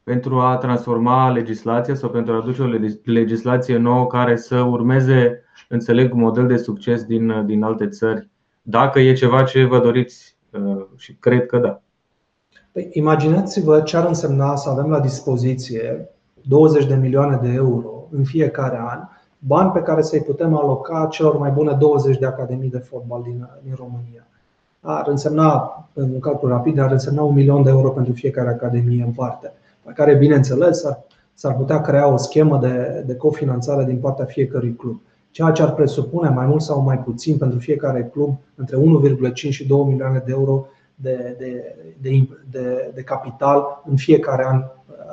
[0.04, 2.70] pentru a transforma legislația sau pentru a aduce o
[3.04, 8.30] legislație nouă care să urmeze, înțeleg, un model de succes din, din alte țări,
[8.62, 11.82] dacă e ceva ce vă doriți uh, și cred că da.
[12.72, 16.10] Păi, imaginați-vă ce ar însemna să avem la dispoziție
[16.48, 19.00] 20 de milioane de euro în fiecare an,
[19.40, 23.50] bani pe care să-i putem aloca celor mai bune 20 de academii de fotbal din,
[23.64, 24.28] din România.
[24.82, 29.04] Ar însemna, în un calcul rapid, ar însemna un milion de euro pentru fiecare academie
[29.04, 29.54] în parte,
[29.86, 34.76] pe care, bineînțeles, s-ar, s-ar putea crea o schemă de, de cofinanțare din partea fiecărui
[34.76, 35.02] club.
[35.32, 39.68] Ceea ce ar presupune mai mult sau mai puțin pentru fiecare club între 1,5 și
[39.68, 40.66] 2 milioane de euro
[40.96, 44.64] de, de, de, de, de capital în fiecare an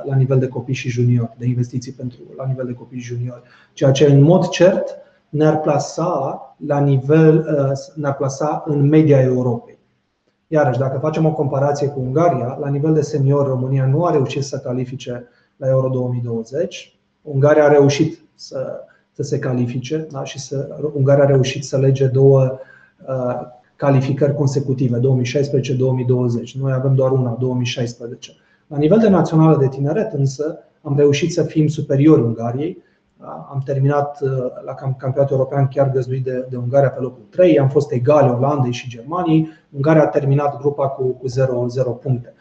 [0.04, 3.42] la nivel de copii și juniori, de investiții pentru la nivel de copii și juniori,
[3.72, 4.96] ceea ce în mod cert
[5.28, 9.78] ne-ar plasa la nivel, uh, ne-ar plasa în media Europei.
[10.46, 14.44] Iarăși, dacă facem o comparație cu Ungaria, la nivel de senior, România nu a reușit
[14.44, 16.98] să califice la Euro 2020.
[17.22, 18.84] Ungaria a reușit să,
[19.18, 20.24] să se califice da?
[20.24, 22.58] și să, Ungaria a reușit să lege două
[23.08, 23.40] uh,
[23.76, 25.00] calificări consecutive, 2016-2020.
[26.60, 28.32] Noi avem doar una, 2016.
[28.66, 32.82] La nivel de națională de tineret, însă, am reușit să fim superiori Ungariei.
[33.52, 34.30] Am terminat uh,
[34.64, 38.72] la campionatul european chiar găzduit de, de Ungaria pe locul 3, am fost egale Olandei
[38.72, 39.48] și Germaniei.
[39.70, 42.32] Ungaria a terminat grupa cu, cu 0, 0 puncte.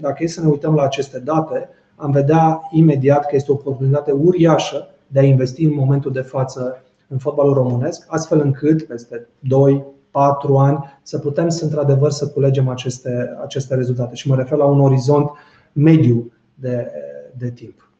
[0.00, 4.12] Dacă e să ne uităm la aceste date, am vedea imediat că este o oportunitate
[4.12, 9.84] uriașă de a investi în momentul de față în fotbalul românesc, astfel încât peste 2,
[10.10, 14.14] patru ani, să putem să într-adevăr să culegem aceste, aceste rezultate.
[14.14, 15.30] Și mă refer la un orizont
[15.72, 16.90] mediu de,
[17.36, 17.90] de timp.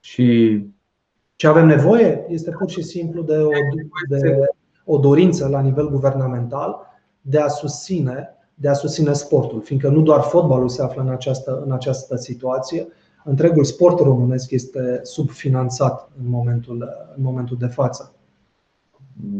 [0.00, 0.60] Și
[1.36, 3.48] ce avem nevoie este pur și simplu de o,
[4.08, 4.38] de
[4.84, 6.76] o dorință la nivel guvernamental
[7.20, 11.62] de a susține, de a susține sportul, fiindcă nu doar fotbalul se află în această,
[11.64, 12.86] în această situație.
[13.24, 18.12] Întregul sport românesc este subfinanțat în momentul, în momentul de față.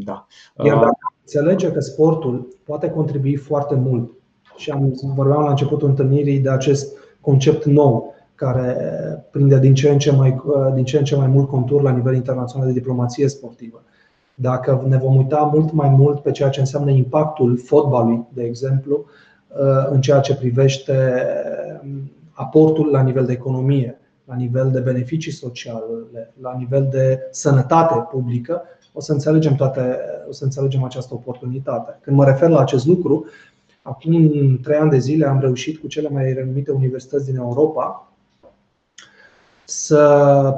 [0.04, 0.26] Da.
[0.64, 4.10] Iar dacă înțelege că sportul poate contribui foarte mult
[4.56, 8.76] și am vorbeam la începutul întâlnirii de acest concept nou care
[9.30, 10.42] prinde din ce în ce mai,
[10.74, 13.82] din ce în ce mai mult contur la nivel internațional de diplomație sportivă.
[14.34, 19.04] Dacă ne vom uita mult mai mult pe ceea ce înseamnă impactul fotbalului, de exemplu,
[19.90, 21.24] în ceea ce privește
[22.34, 25.82] aportul la nivel de economie, la nivel de beneficii sociale,
[26.40, 28.62] la nivel de sănătate publică,
[28.92, 31.98] o să înțelegem, toate, o să înțelegem această oportunitate.
[32.00, 33.26] Când mă refer la acest lucru,
[33.82, 38.12] acum trei ani de zile am reușit cu cele mai renumite universități din Europa
[39.64, 40.54] să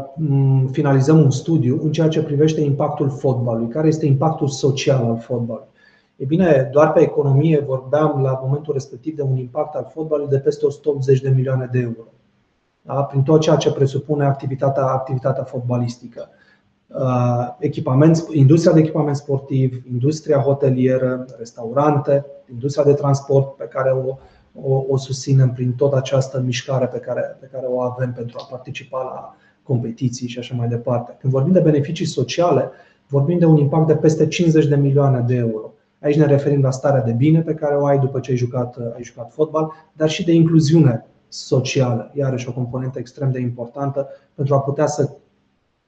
[0.71, 5.69] finalizăm un studiu în ceea ce privește impactul fotbalului, care este impactul social al fotbalului.
[6.17, 10.39] E bine, doar pe economie vorbeam la momentul respectiv de un impact al fotbalului de
[10.39, 12.09] peste 180 de milioane de euro.
[12.83, 13.03] Da?
[13.03, 16.29] Prin tot ceea ce presupune activitatea, activitatea fotbalistică.
[16.87, 24.17] Uh, echipament, industria de echipament sportiv, industria hotelieră, restaurante, industria de transport pe care o,
[24.63, 28.47] o, o susținem prin tot această mișcare pe care, pe care o avem pentru a
[28.51, 31.17] participa la competiții și așa mai departe.
[31.21, 32.71] Când vorbim de beneficii sociale,
[33.07, 35.66] vorbim de un impact de peste 50 de milioane de euro.
[36.01, 38.77] Aici ne referim la starea de bine pe care o ai după ce ai jucat,
[38.95, 44.55] ai jucat fotbal, dar și de incluziune socială, iarăși o componentă extrem de importantă pentru
[44.55, 45.11] a putea să,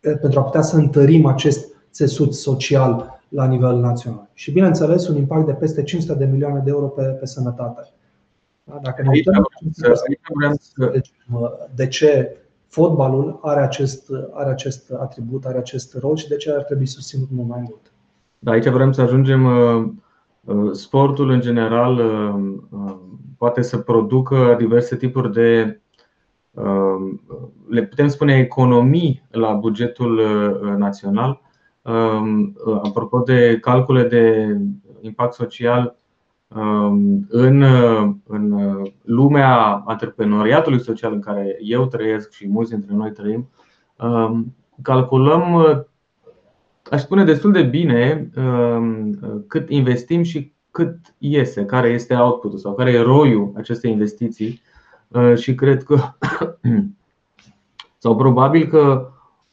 [0.01, 4.29] pentru a putea să întărim acest țesut social la nivel național.
[4.33, 7.93] Și bineînțeles, un impact de peste 500 de milioane de euro pe, pe sănătate.
[8.65, 8.79] Da?
[8.83, 9.49] Dacă ne uităm
[11.75, 12.37] de ce
[12.67, 17.29] fotbalul are acest, are acest atribut, are acest rol și de ce ar trebui susținut
[17.31, 17.88] mult mai mult.
[18.39, 19.45] Da, aici vrem să ajungem.
[19.45, 19.87] Uh,
[20.45, 22.97] uh, sportul, în general, uh,
[23.39, 25.81] poate să producă diverse tipuri de,
[27.69, 30.21] le putem spune, economii la bugetul
[30.79, 31.41] național.
[32.83, 34.57] Apropo de calcule de
[35.01, 35.97] impact social,
[37.29, 37.63] în,
[38.27, 38.55] în
[39.03, 43.49] lumea antreprenoriatului social în care eu trăiesc și mulți dintre noi trăim,
[44.83, 45.63] calculăm
[46.91, 52.75] aș spune destul de bine um, cât investim și cât iese, care este outputul sau
[52.75, 54.61] care e roiul acestei investiții.
[55.09, 55.99] Uh, și cred că
[58.03, 59.11] sau probabil că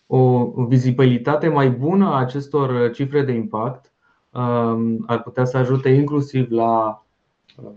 [0.07, 3.91] o vizibilitate mai bună a acestor cifre de impact
[4.29, 7.05] um, ar putea să ajute inclusiv la
[7.55, 7.71] uh,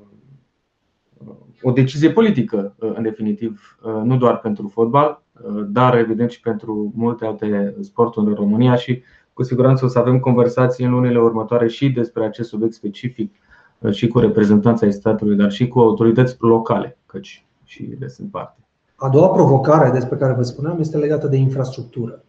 [1.62, 5.22] o decizie politică, uh, în definitiv, nu doar pentru fotbal,
[5.66, 9.02] dar evident și pentru multe alte sporturi în România și
[9.38, 13.34] cu siguranță o să avem conversații în lunile următoare și despre acest subiect specific
[13.78, 18.30] uh, și cu reprezentanța ai statului, dar și cu autorități locale, căci și le sunt
[18.30, 18.60] parte.
[18.96, 22.24] A doua provocare despre care vă spuneam este legată de infrastructură.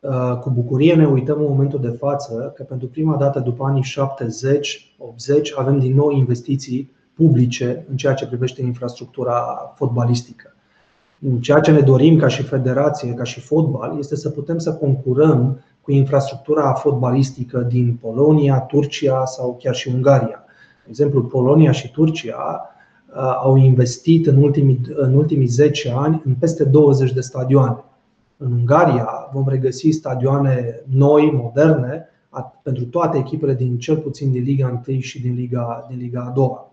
[0.00, 3.82] Uh, cu bucurie ne uităm în momentul de față că pentru prima dată după anii
[3.82, 3.86] 70-80
[5.58, 10.54] avem din nou investiții publice în ceea ce privește infrastructura fotbalistică.
[11.40, 15.60] Ceea ce ne dorim ca și federație, ca și fotbal, este să putem să concurăm
[15.86, 20.44] cu infrastructura fotbalistică din Polonia, Turcia sau chiar și Ungaria.
[20.82, 22.68] De exemplu, Polonia și Turcia
[23.08, 27.84] uh, au investit în ultimii, în ultimii 10 ani în peste 20 de stadioane.
[28.36, 32.08] În Ungaria vom regăsi stadioane noi, moderne,
[32.62, 36.30] pentru toate echipele din cel puțin din Liga 1 și din Liga, din Liga a
[36.30, 36.72] doua.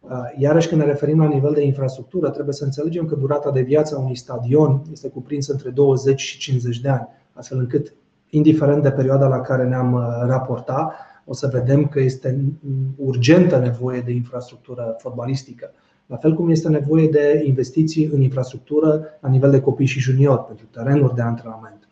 [0.00, 3.60] Uh, iarăși când ne referim la nivel de infrastructură, trebuie să înțelegem că durata de
[3.60, 7.92] viață a unui stadion este cuprinsă între 20 și 50 de ani, astfel încât
[8.30, 10.92] indiferent de perioada la care ne-am uh, raportat,
[11.24, 12.44] o să vedem că este
[12.96, 15.70] urgentă nevoie de infrastructură fotbalistică.
[16.06, 20.44] La fel cum este nevoie de investiții în infrastructură la nivel de copii și juniori,
[20.44, 21.88] pentru terenuri de antrenament.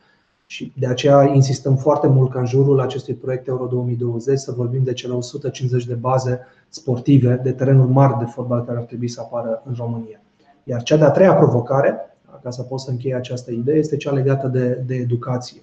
[0.46, 4.84] Și de aceea insistăm foarte mult ca în jurul acestui proiect Euro 2020 să vorbim
[4.84, 9.20] de cele 150 de baze sportive, de terenuri mari de fotbal care ar trebui să
[9.20, 10.20] apară în România.
[10.64, 14.46] Iar cea de-a treia provocare, ca să pot să închei această idee, este cea legată
[14.46, 15.60] de, de educație.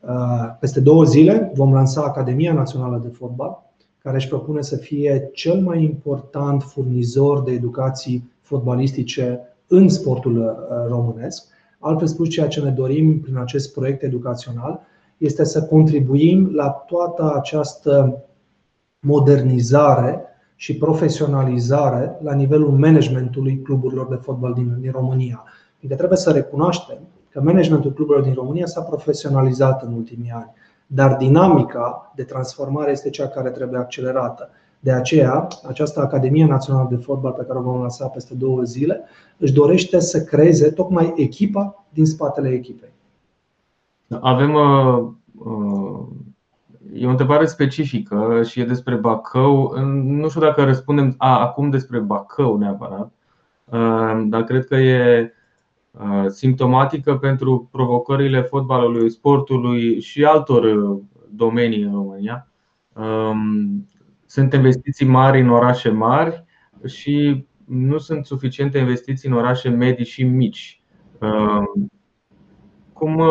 [0.00, 3.62] Uh, peste două zile vom lansa Academia Națională de Fotbal,
[3.98, 10.86] care își propune să fie cel mai important furnizor de educații fotbalistice în sportul uh,
[10.88, 11.46] românesc.
[11.78, 14.80] Altfel spus, ceea ce ne dorim prin acest proiect educațional
[15.16, 18.24] este să contribuim la toată această
[19.00, 20.24] modernizare
[20.56, 25.44] și profesionalizare la nivelul managementului cluburilor de fotbal din, din România.
[25.78, 26.98] Adică trebuie să recunoaștem
[27.32, 30.52] că managementul cluburilor din România s-a profesionalizat în ultimii ani,
[30.86, 34.50] dar dinamica de transformare este cea care trebuie accelerată.
[34.78, 39.04] De aceea, această Academie Națională de Fotbal pe care o vom lansa peste două zile
[39.38, 42.92] își dorește să creeze tocmai echipa din spatele echipei.
[44.20, 45.06] Avem uh,
[45.44, 46.06] uh,
[46.92, 49.74] E o întrebare specifică și e despre Bacău.
[50.02, 53.12] Nu știu dacă răspundem a, acum despre Bacău neapărat,
[53.64, 55.39] uh, dar cred că e uh,
[56.28, 62.48] simptomatică pentru provocările fotbalului, sportului și altor uh, domenii în România.
[62.92, 63.88] Um,
[64.26, 66.44] sunt investiții mari în orașe mari
[66.86, 70.82] și nu sunt suficiente investiții în orașe medii și mici.
[71.20, 71.90] Um,
[72.92, 73.22] cum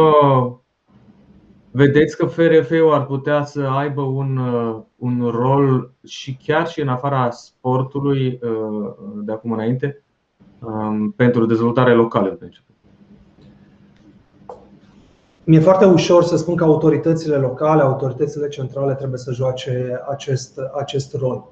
[1.72, 6.88] Vedeți că FRF-ul ar putea să aibă un, uh, un rol și chiar și în
[6.88, 8.93] afara sportului uh,
[9.24, 10.09] de acum înainte um,
[11.16, 12.38] pentru dezvoltare locală?
[15.43, 21.16] Mi-e foarte ușor să spun că autoritățile locale, autoritățile centrale trebuie să joace acest, acest
[21.16, 21.51] rol.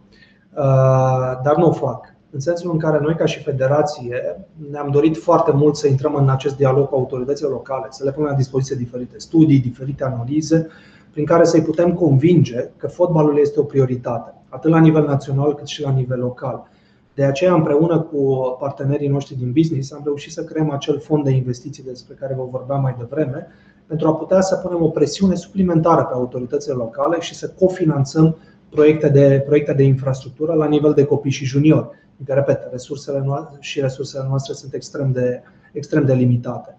[0.58, 5.18] Uh, dar nu o fac în sensul în care noi, ca și federație, ne-am dorit
[5.18, 8.76] foarte mult să intrăm în acest dialog cu autoritățile locale, să le punem la dispoziție
[8.76, 10.68] diferite studii, diferite analize,
[11.12, 15.68] prin care să-i putem convinge că fotbalul este o prioritate, atât la nivel național cât
[15.68, 16.70] și la nivel local.
[17.18, 21.32] De aceea, împreună cu partenerii noștri din business, am reușit să creăm acel fond de
[21.32, 23.48] investiții despre care vă vorbeam mai devreme,
[23.88, 28.38] pentru a putea să punem o presiune suplimentară pe autoritățile locale și să cofinanțăm
[28.70, 31.88] proiecte de, proiecte de infrastructură la nivel de copii și juniori.
[32.16, 35.42] Adică, repet, resursele noastre și resursele noastre sunt extrem de,
[35.72, 36.78] extrem de limitate.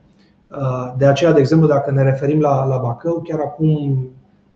[0.51, 4.09] Uh, de aceea, de exemplu, dacă ne referim la, la Bacău, chiar acum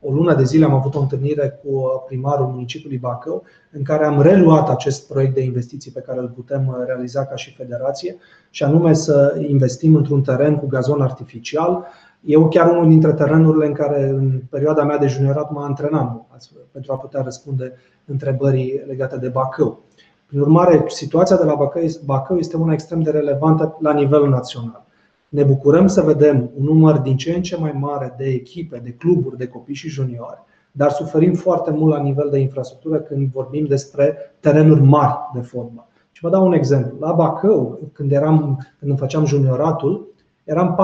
[0.05, 3.43] o lună de zile am avut o întâlnire cu primarul municipiului Bacău,
[3.73, 7.55] în care am reluat acest proiect de investiții pe care îl putem realiza ca și
[7.55, 8.17] federație,
[8.51, 11.85] și anume să investim într-un teren cu gazon artificial.
[12.21, 16.27] Eu chiar unul dintre terenurile în care în perioada mea de juniorat mă antrenam
[16.73, 17.73] pentru a putea răspunde
[18.05, 19.83] întrebării legate de Bacău.
[20.27, 21.71] Prin urmare, situația de la
[22.05, 24.87] Bacău este una extrem de relevantă la nivel național.
[25.33, 28.91] Ne bucurăm să vedem un număr din ce în ce mai mare de echipe, de
[28.91, 33.65] cluburi, de copii și juniori, dar suferim foarte mult la nivel de infrastructură când vorbim
[33.65, 35.89] despre terenuri mari de fotbal.
[36.13, 36.97] Și vă dau un exemplu.
[37.01, 40.09] La Bacău, când, eram, când îmi făceam junioratul,
[40.45, 40.77] eram,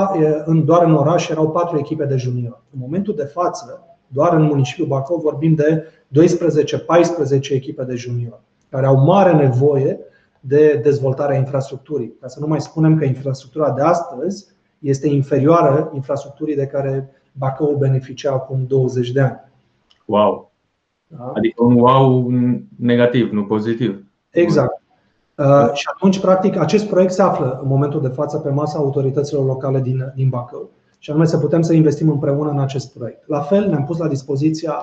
[0.64, 2.62] doar în oraș erau patru echipe de junior.
[2.74, 8.40] În momentul de față, doar în municipiul Bacău vorbim de 12-14 echipe de junior
[8.70, 9.98] care au mare nevoie
[10.40, 12.14] de dezvoltarea infrastructurii.
[12.20, 14.46] Ca să nu mai spunem că infrastructura de astăzi
[14.78, 19.40] este inferioară infrastructurii de care Bacău beneficia acum 20 de ani.
[20.04, 20.52] Wow!
[21.06, 21.32] Da?
[21.34, 22.30] Adică un wow
[22.76, 24.04] negativ, nu pozitiv.
[24.30, 24.82] Exact.
[25.34, 29.44] Uh, și atunci, practic, acest proiect se află în momentul de față pe masa autorităților
[29.44, 30.70] locale din, din Bacău.
[30.98, 33.28] Și anume să putem să investim împreună în acest proiect.
[33.28, 34.74] La fel, ne-am pus la dispoziția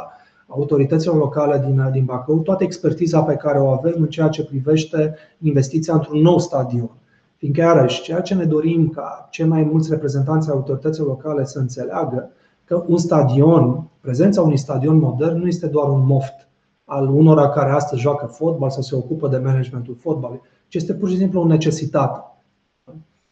[0.47, 5.15] autorităților locale din, din Bacău toată expertiza pe care o avem în ceea ce privește
[5.41, 6.91] investiția într-un nou stadion.
[7.35, 11.59] Fiindcă, iarăși, ceea ce ne dorim ca cei mai mulți reprezentanți ai autorităților locale să
[11.59, 12.31] înțeleagă
[12.63, 16.47] că un stadion, prezența unui stadion modern nu este doar un moft
[16.85, 21.09] al unora care astăzi joacă fotbal sau se ocupă de managementul fotbalului, ci este pur
[21.09, 22.19] și simplu o necesitate.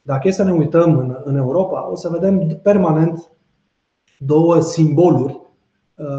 [0.02, 3.30] Dacă e să ne uităm în, în Europa, o să vedem permanent
[4.18, 5.43] două simboluri Uh,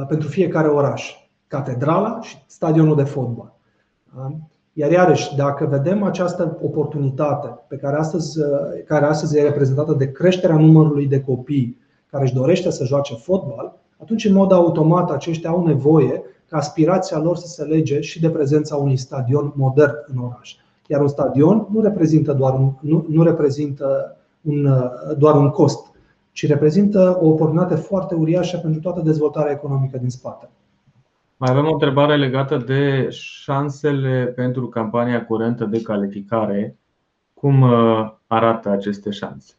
[0.09, 1.14] pentru fiecare oraș.
[1.47, 3.55] Catedrala și stadionul de fotbal.
[4.77, 8.47] Iar iarăși, dacă vedem această oportunitate pe care astăzi, uh,
[8.87, 11.79] care astăzi e reprezentată de creșterea numărului de copii
[12.11, 17.18] care își dorește să joace fotbal, atunci în mod automat aceștia au nevoie ca aspirația
[17.18, 20.57] lor să se lege și de prezența unui stadion modern în oraș.
[20.87, 25.87] Iar un stadion nu reprezintă doar un, nu, nu reprezintă un, uh, doar un cost,
[26.35, 30.51] ci reprezintă o oportunitate foarte uriașă pentru toată dezvoltarea economică din spate.
[31.37, 36.76] Mai avem o întrebare legată de șansele pentru campania curentă de calificare.
[37.35, 39.53] Cum uh, arată aceste șanse?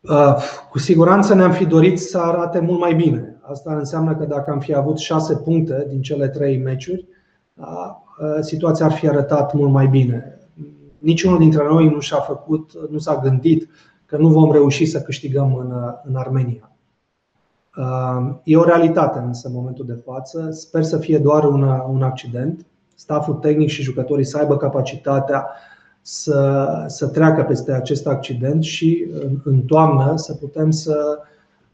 [0.00, 0.34] Uh,
[0.70, 3.36] cu siguranță ne-am fi dorit să arate mult mai bine.
[3.42, 7.06] Asta înseamnă că dacă am fi avut șase puncte din cele trei meciuri,
[7.54, 7.66] uh,
[8.40, 10.38] situația ar fi arătat mult mai bine.
[10.98, 13.68] Niciunul dintre noi nu și-a făcut, nu s-a gândit
[14.10, 15.72] că nu vom reuși să câștigăm în,
[16.04, 16.70] în Armenia.
[18.44, 20.50] E o realitate însă în momentul de față.
[20.50, 22.66] Sper să fie doar un, un accident.
[22.94, 25.46] Staful tehnic și jucătorii să aibă capacitatea
[26.02, 31.18] să, să treacă peste acest accident și în, în toamnă să putem să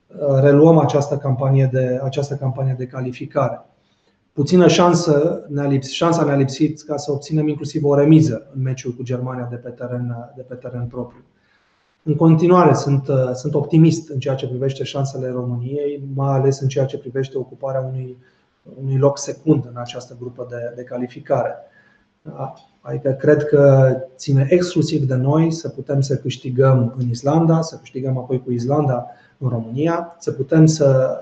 [0.06, 3.64] uh, reluăm această campanie de, această campanie de calificare.
[4.32, 8.92] Puțină șansă ne-a lipsit, șansa ne-a lipsit ca să obținem inclusiv o remiză în meciul
[8.92, 11.24] cu Germania de pe teren, de pe teren propriu.
[12.08, 16.68] În continuare sunt, uh, sunt optimist în ceea ce privește șansele României, mai ales în
[16.68, 18.16] ceea ce privește ocuparea unui,
[18.82, 21.54] unui loc secund în această grupă de, de calificare.
[22.80, 28.18] Adică cred că ține exclusiv de noi să putem să câștigăm în Islanda, să câștigăm
[28.18, 29.06] apoi cu Islanda
[29.38, 31.18] în România, să putem să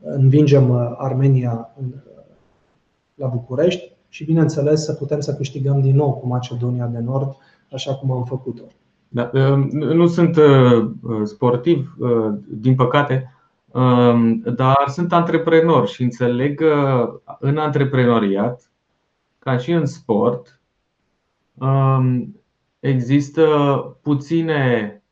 [0.00, 1.70] învingem Armenia
[3.14, 7.36] la București și, bineînțeles, să putem să câștigăm din nou cu Macedonia de Nord,
[7.72, 8.64] așa cum am făcut-o.
[9.12, 9.30] Da,
[9.70, 10.90] nu sunt uh,
[11.22, 13.34] sportiv, uh, din păcate,
[13.66, 18.70] um, dar sunt antreprenor și înțeleg că în antreprenoriat,
[19.38, 20.60] ca și în sport,
[21.54, 22.36] um,
[22.80, 23.46] există
[24.02, 25.02] puține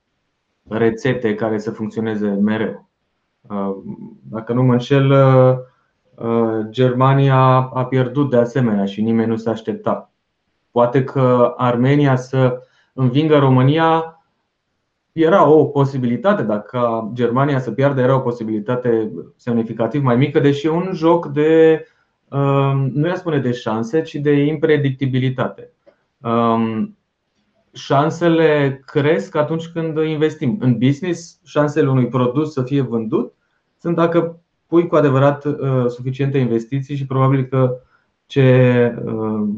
[0.68, 2.88] rețete care să funcționeze mereu.
[3.40, 3.76] Uh,
[4.22, 5.14] dacă nu mă înșel,
[6.70, 10.10] Germania a pierdut de asemenea și nimeni nu s-a aștepta.
[10.70, 12.62] Poate că Armenia să
[12.98, 14.22] învingă România
[15.12, 20.70] era o posibilitate, dacă Germania să piardă, era o posibilitate semnificativ mai mică, deși e
[20.70, 21.84] un joc de,
[22.28, 25.72] um, nu i spune de șanse, ci de impredictibilitate.
[26.18, 26.96] Um,
[27.72, 30.56] șansele cresc atunci când investim.
[30.60, 33.34] În business, șansele unui produs să fie vândut
[33.80, 37.80] sunt dacă pui cu adevărat uh, suficiente investiții și probabil că
[38.26, 39.48] ce uh,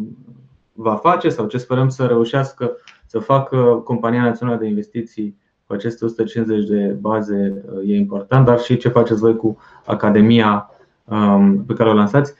[0.83, 2.76] va face sau ce sperăm să reușească
[3.07, 8.61] să facă Compania Națională de Investiții cu aceste 150 de baze uh, e important, dar
[8.61, 10.70] și ce faceți voi cu Academia
[11.05, 12.35] um, pe care o lansați.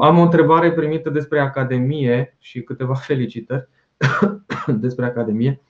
[0.00, 3.68] Am o întrebare primită despre Academie și câteva felicitări
[4.84, 5.60] despre Academie.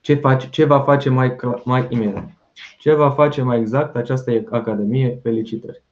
[0.00, 2.30] Ce, face, ce va face mai, mai imediat?
[2.78, 5.18] Ce va face mai exact această Academie?
[5.22, 5.82] Felicitări!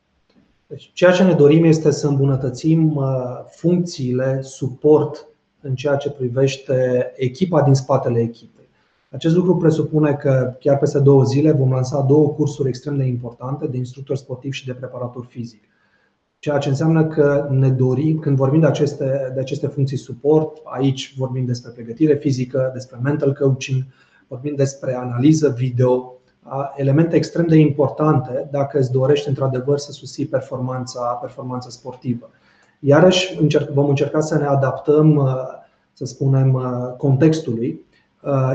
[0.66, 3.04] Deci, ceea ce ne dorim este să îmbunătățim uh,
[3.50, 5.26] funcțiile, suport
[5.62, 8.68] în ceea ce privește echipa din spatele echipei.
[9.10, 13.66] Acest lucru presupune că chiar peste două zile vom lansa două cursuri extrem de importante
[13.66, 15.62] de instructor sportiv și de preparator fizic.
[16.38, 21.14] Ceea ce înseamnă că ne dorim, când vorbim de aceste, de aceste funcții suport, aici
[21.16, 23.82] vorbim despre pregătire fizică, despre mental coaching,
[24.28, 26.16] vorbim despre analiză video,
[26.76, 32.30] elemente extrem de importante dacă îți dorești într-adevăr să susții performanța, performanța sportivă.
[32.84, 33.38] Iarăși
[33.74, 35.28] vom încerca să ne adaptăm,
[35.92, 36.62] să spunem,
[36.96, 37.84] contextului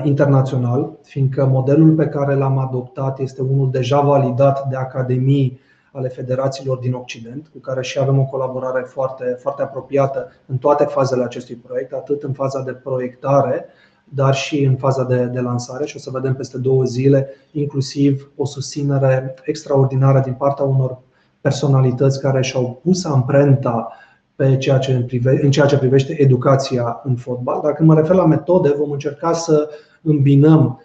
[0.04, 5.60] internațional, fiindcă modelul pe care l-am adoptat este unul deja validat de academii
[5.92, 10.84] ale federațiilor din Occident, cu care și avem o colaborare foarte, foarte apropiată în toate
[10.84, 13.66] fazele acestui proiect, atât în faza de proiectare,
[14.04, 15.86] dar și în faza de, de lansare.
[15.86, 20.98] Și o să vedem peste două zile inclusiv o susținere extraordinară din partea unor
[21.42, 23.92] personalități care și-au pus amprenta
[24.38, 27.60] pe ceea ce prive, în ceea ce privește educația în fotbal.
[27.64, 29.70] Dacă mă refer la metode, vom încerca să
[30.02, 30.82] îmbinăm,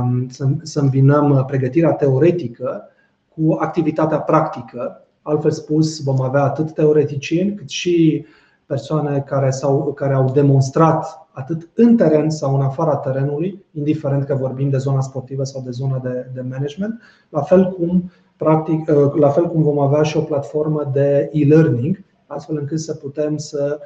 [0.00, 0.26] um,
[0.62, 2.88] să îmbinăm pregătirea teoretică
[3.34, 5.04] cu activitatea practică.
[5.22, 8.24] Altfel spus, vom avea atât teoreticieni cât și
[8.66, 14.34] persoane care, s-au, care au demonstrat atât în teren sau în afara terenului, indiferent că
[14.34, 19.12] vorbim de zona sportivă sau de zona de, de management, la fel cum practic, uh,
[19.14, 23.80] la fel cum vom avea și o platformă de e-learning, astfel încât să putem să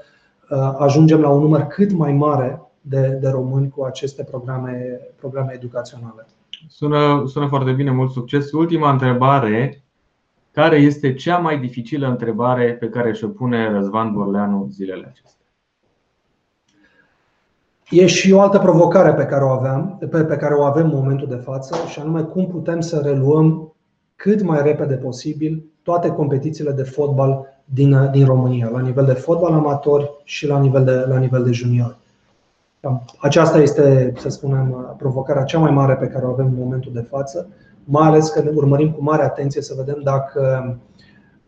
[0.51, 5.53] uh, ajungem la un număr cât mai mare de, de români cu aceste programe, programe
[5.55, 6.26] educaționale.
[6.68, 8.53] Sună, sună foarte bine, mult succes.
[8.53, 9.84] Ultima întrebare
[10.53, 15.47] care este cea mai dificilă întrebare pe care și-o pune Răzvan Borleanu zilele acestea?
[17.91, 20.95] E și o altă provocare pe care o aveam, pe, pe care o avem în
[20.95, 23.74] momentul de față, și anume cum putem să reluăm
[24.16, 29.53] cât mai repede posibil toate competițiile de fotbal din, din România, la nivel de fotbal
[29.53, 31.97] amatori și la nivel de, la nivel de juniori.
[33.18, 37.07] Aceasta este, să spunem, provocarea cea mai mare pe care o avem în momentul de
[37.11, 37.49] față
[37.85, 40.77] mai ales că ne urmărim cu mare atenție să vedem dacă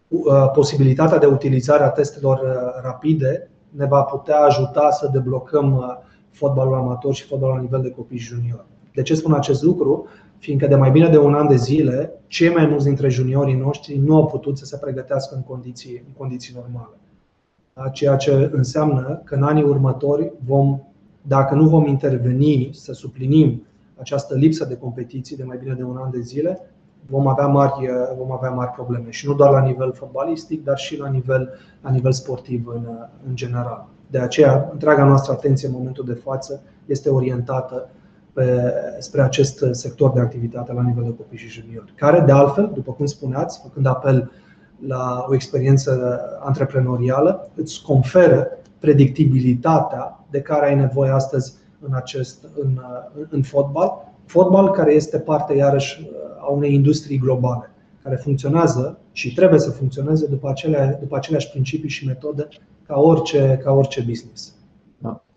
[0.08, 5.84] uh, posibilitatea de utilizare a testelor uh, rapide ne va putea ajuta să deblocăm uh,
[6.30, 8.64] fotbalul amator și fotbalul la nivel de copii junior.
[8.94, 10.06] De ce spun acest lucru?
[10.42, 13.96] Fiindcă de mai bine de un an de zile, cei mai mulți dintre juniorii noștri
[13.96, 16.96] nu au putut să se pregătească în condiții, în condiții normale.
[17.74, 20.80] Da, ceea ce înseamnă că în anii următori vom,
[21.22, 23.62] dacă nu vom interveni să suplinim
[23.96, 26.60] această lipsă de competiții de mai bine de un an de zile,
[27.06, 27.88] vom avea mari,
[28.18, 29.10] vom avea mari probleme.
[29.10, 31.50] Și nu doar la nivel fotbalistic, dar și la nivel,
[31.82, 32.86] la nivel sportiv în,
[33.28, 33.88] în general.
[34.10, 37.88] De aceea, întreaga noastră atenție în momentul de față este orientată
[38.32, 42.70] pe, spre acest sector de activitate la nivel de copii și juniori, care, de altfel,
[42.74, 44.30] după cum spuneați, făcând apel
[44.86, 52.80] la o experiență antreprenorială, îți conferă predictibilitatea de care ai nevoie astăzi în, acest, în,
[53.28, 54.12] în fotbal.
[54.26, 56.10] Fotbal care este parte iarăși
[56.40, 57.70] a unei industrii globale,
[58.02, 62.48] care funcționează și trebuie să funcționeze după, acele, după aceleași principii și metode
[62.86, 64.54] ca orice, ca orice business.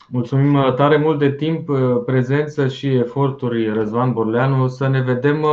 [0.07, 0.17] Da.
[0.17, 4.67] Mulțumim uh, tare mult de timp, uh, prezență și eforturi, Răzvan Borleanu.
[4.67, 5.45] Să ne vedem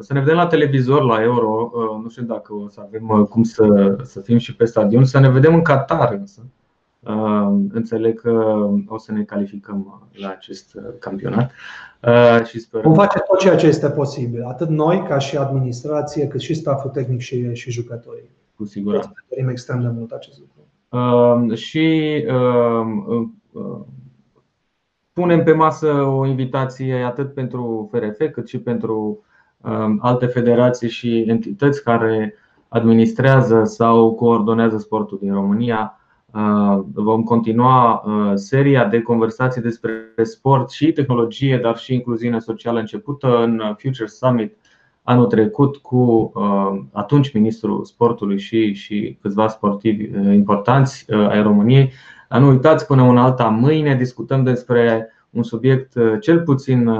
[0.00, 1.70] să ne vedem la televizor la Euro.
[2.02, 5.04] Nu știu dacă o să avem cum să, să fim și pe stadion.
[5.04, 6.40] Să ne vedem în Qatar însă.
[7.72, 8.30] Înțeleg că
[8.86, 11.50] o să ne calificăm la acest campionat
[12.44, 12.80] și sper.
[12.80, 16.90] Vom face tot ceea ce este posibil, atât noi ca și administrație, cât și staful
[16.90, 18.30] tehnic și, și jucătorii.
[18.56, 19.12] Cu siguranță.
[19.28, 20.53] Dorim extrem de mult acest lucru.
[21.54, 22.24] Și
[25.12, 29.24] punem pe masă o invitație atât pentru FRF cât și pentru
[29.98, 32.34] alte federații și entități care
[32.74, 35.98] administrează sau coordonează sportul din România.
[36.34, 42.78] Uh, vom continua uh, seria de conversații despre sport și tehnologie, dar și incluziune socială
[42.78, 44.56] începută în Future Summit
[45.04, 51.92] anul trecut cu uh, atunci ministrul sportului și, și câțiva sportivi importanți ai României.
[52.38, 56.90] Nu uitați, până un alta, mâine discutăm despre un subiect cel puțin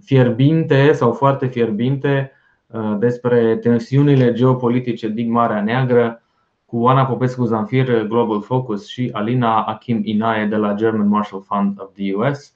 [0.00, 2.32] fierbinte sau foarte fierbinte
[2.98, 6.22] despre tensiunile geopolitice din Marea Neagră
[6.66, 11.80] cu Ana Popescu Zanfir, Global Focus și Alina Akim Inae de la German Marshall Fund
[11.80, 12.54] of the US.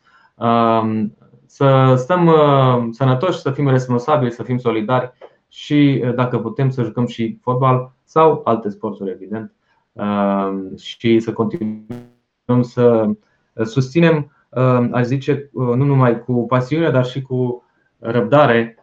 [1.58, 5.12] Um, să stăm uh, sănătoși, să fim responsabili, să fim solidari
[5.48, 9.54] și uh, dacă putem să jucăm și fotbal sau alte sporturi, evident,
[9.92, 13.10] um, și să continuăm să
[13.64, 17.64] susținem, um, aș zice, uh, nu numai cu pasiune, dar și cu
[17.98, 18.76] răbdare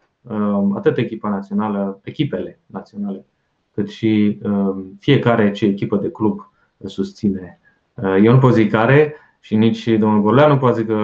[0.73, 3.25] atât echipa națională, echipele naționale
[3.73, 6.51] cât și um, fiecare ce echipă de club
[6.85, 7.59] susține.
[7.93, 10.97] Uh, eu nu pot zic care și nici domnul Gorlea nu poate zic uh,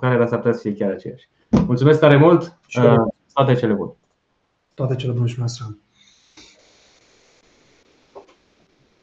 [0.00, 1.28] care, dar s-ar putea să fie chiar aceeași.
[1.66, 2.58] Mulțumesc tare mult!
[2.78, 2.94] Uh,
[3.32, 3.92] toate cele bune!
[4.74, 5.76] Toate cele bune și noastră!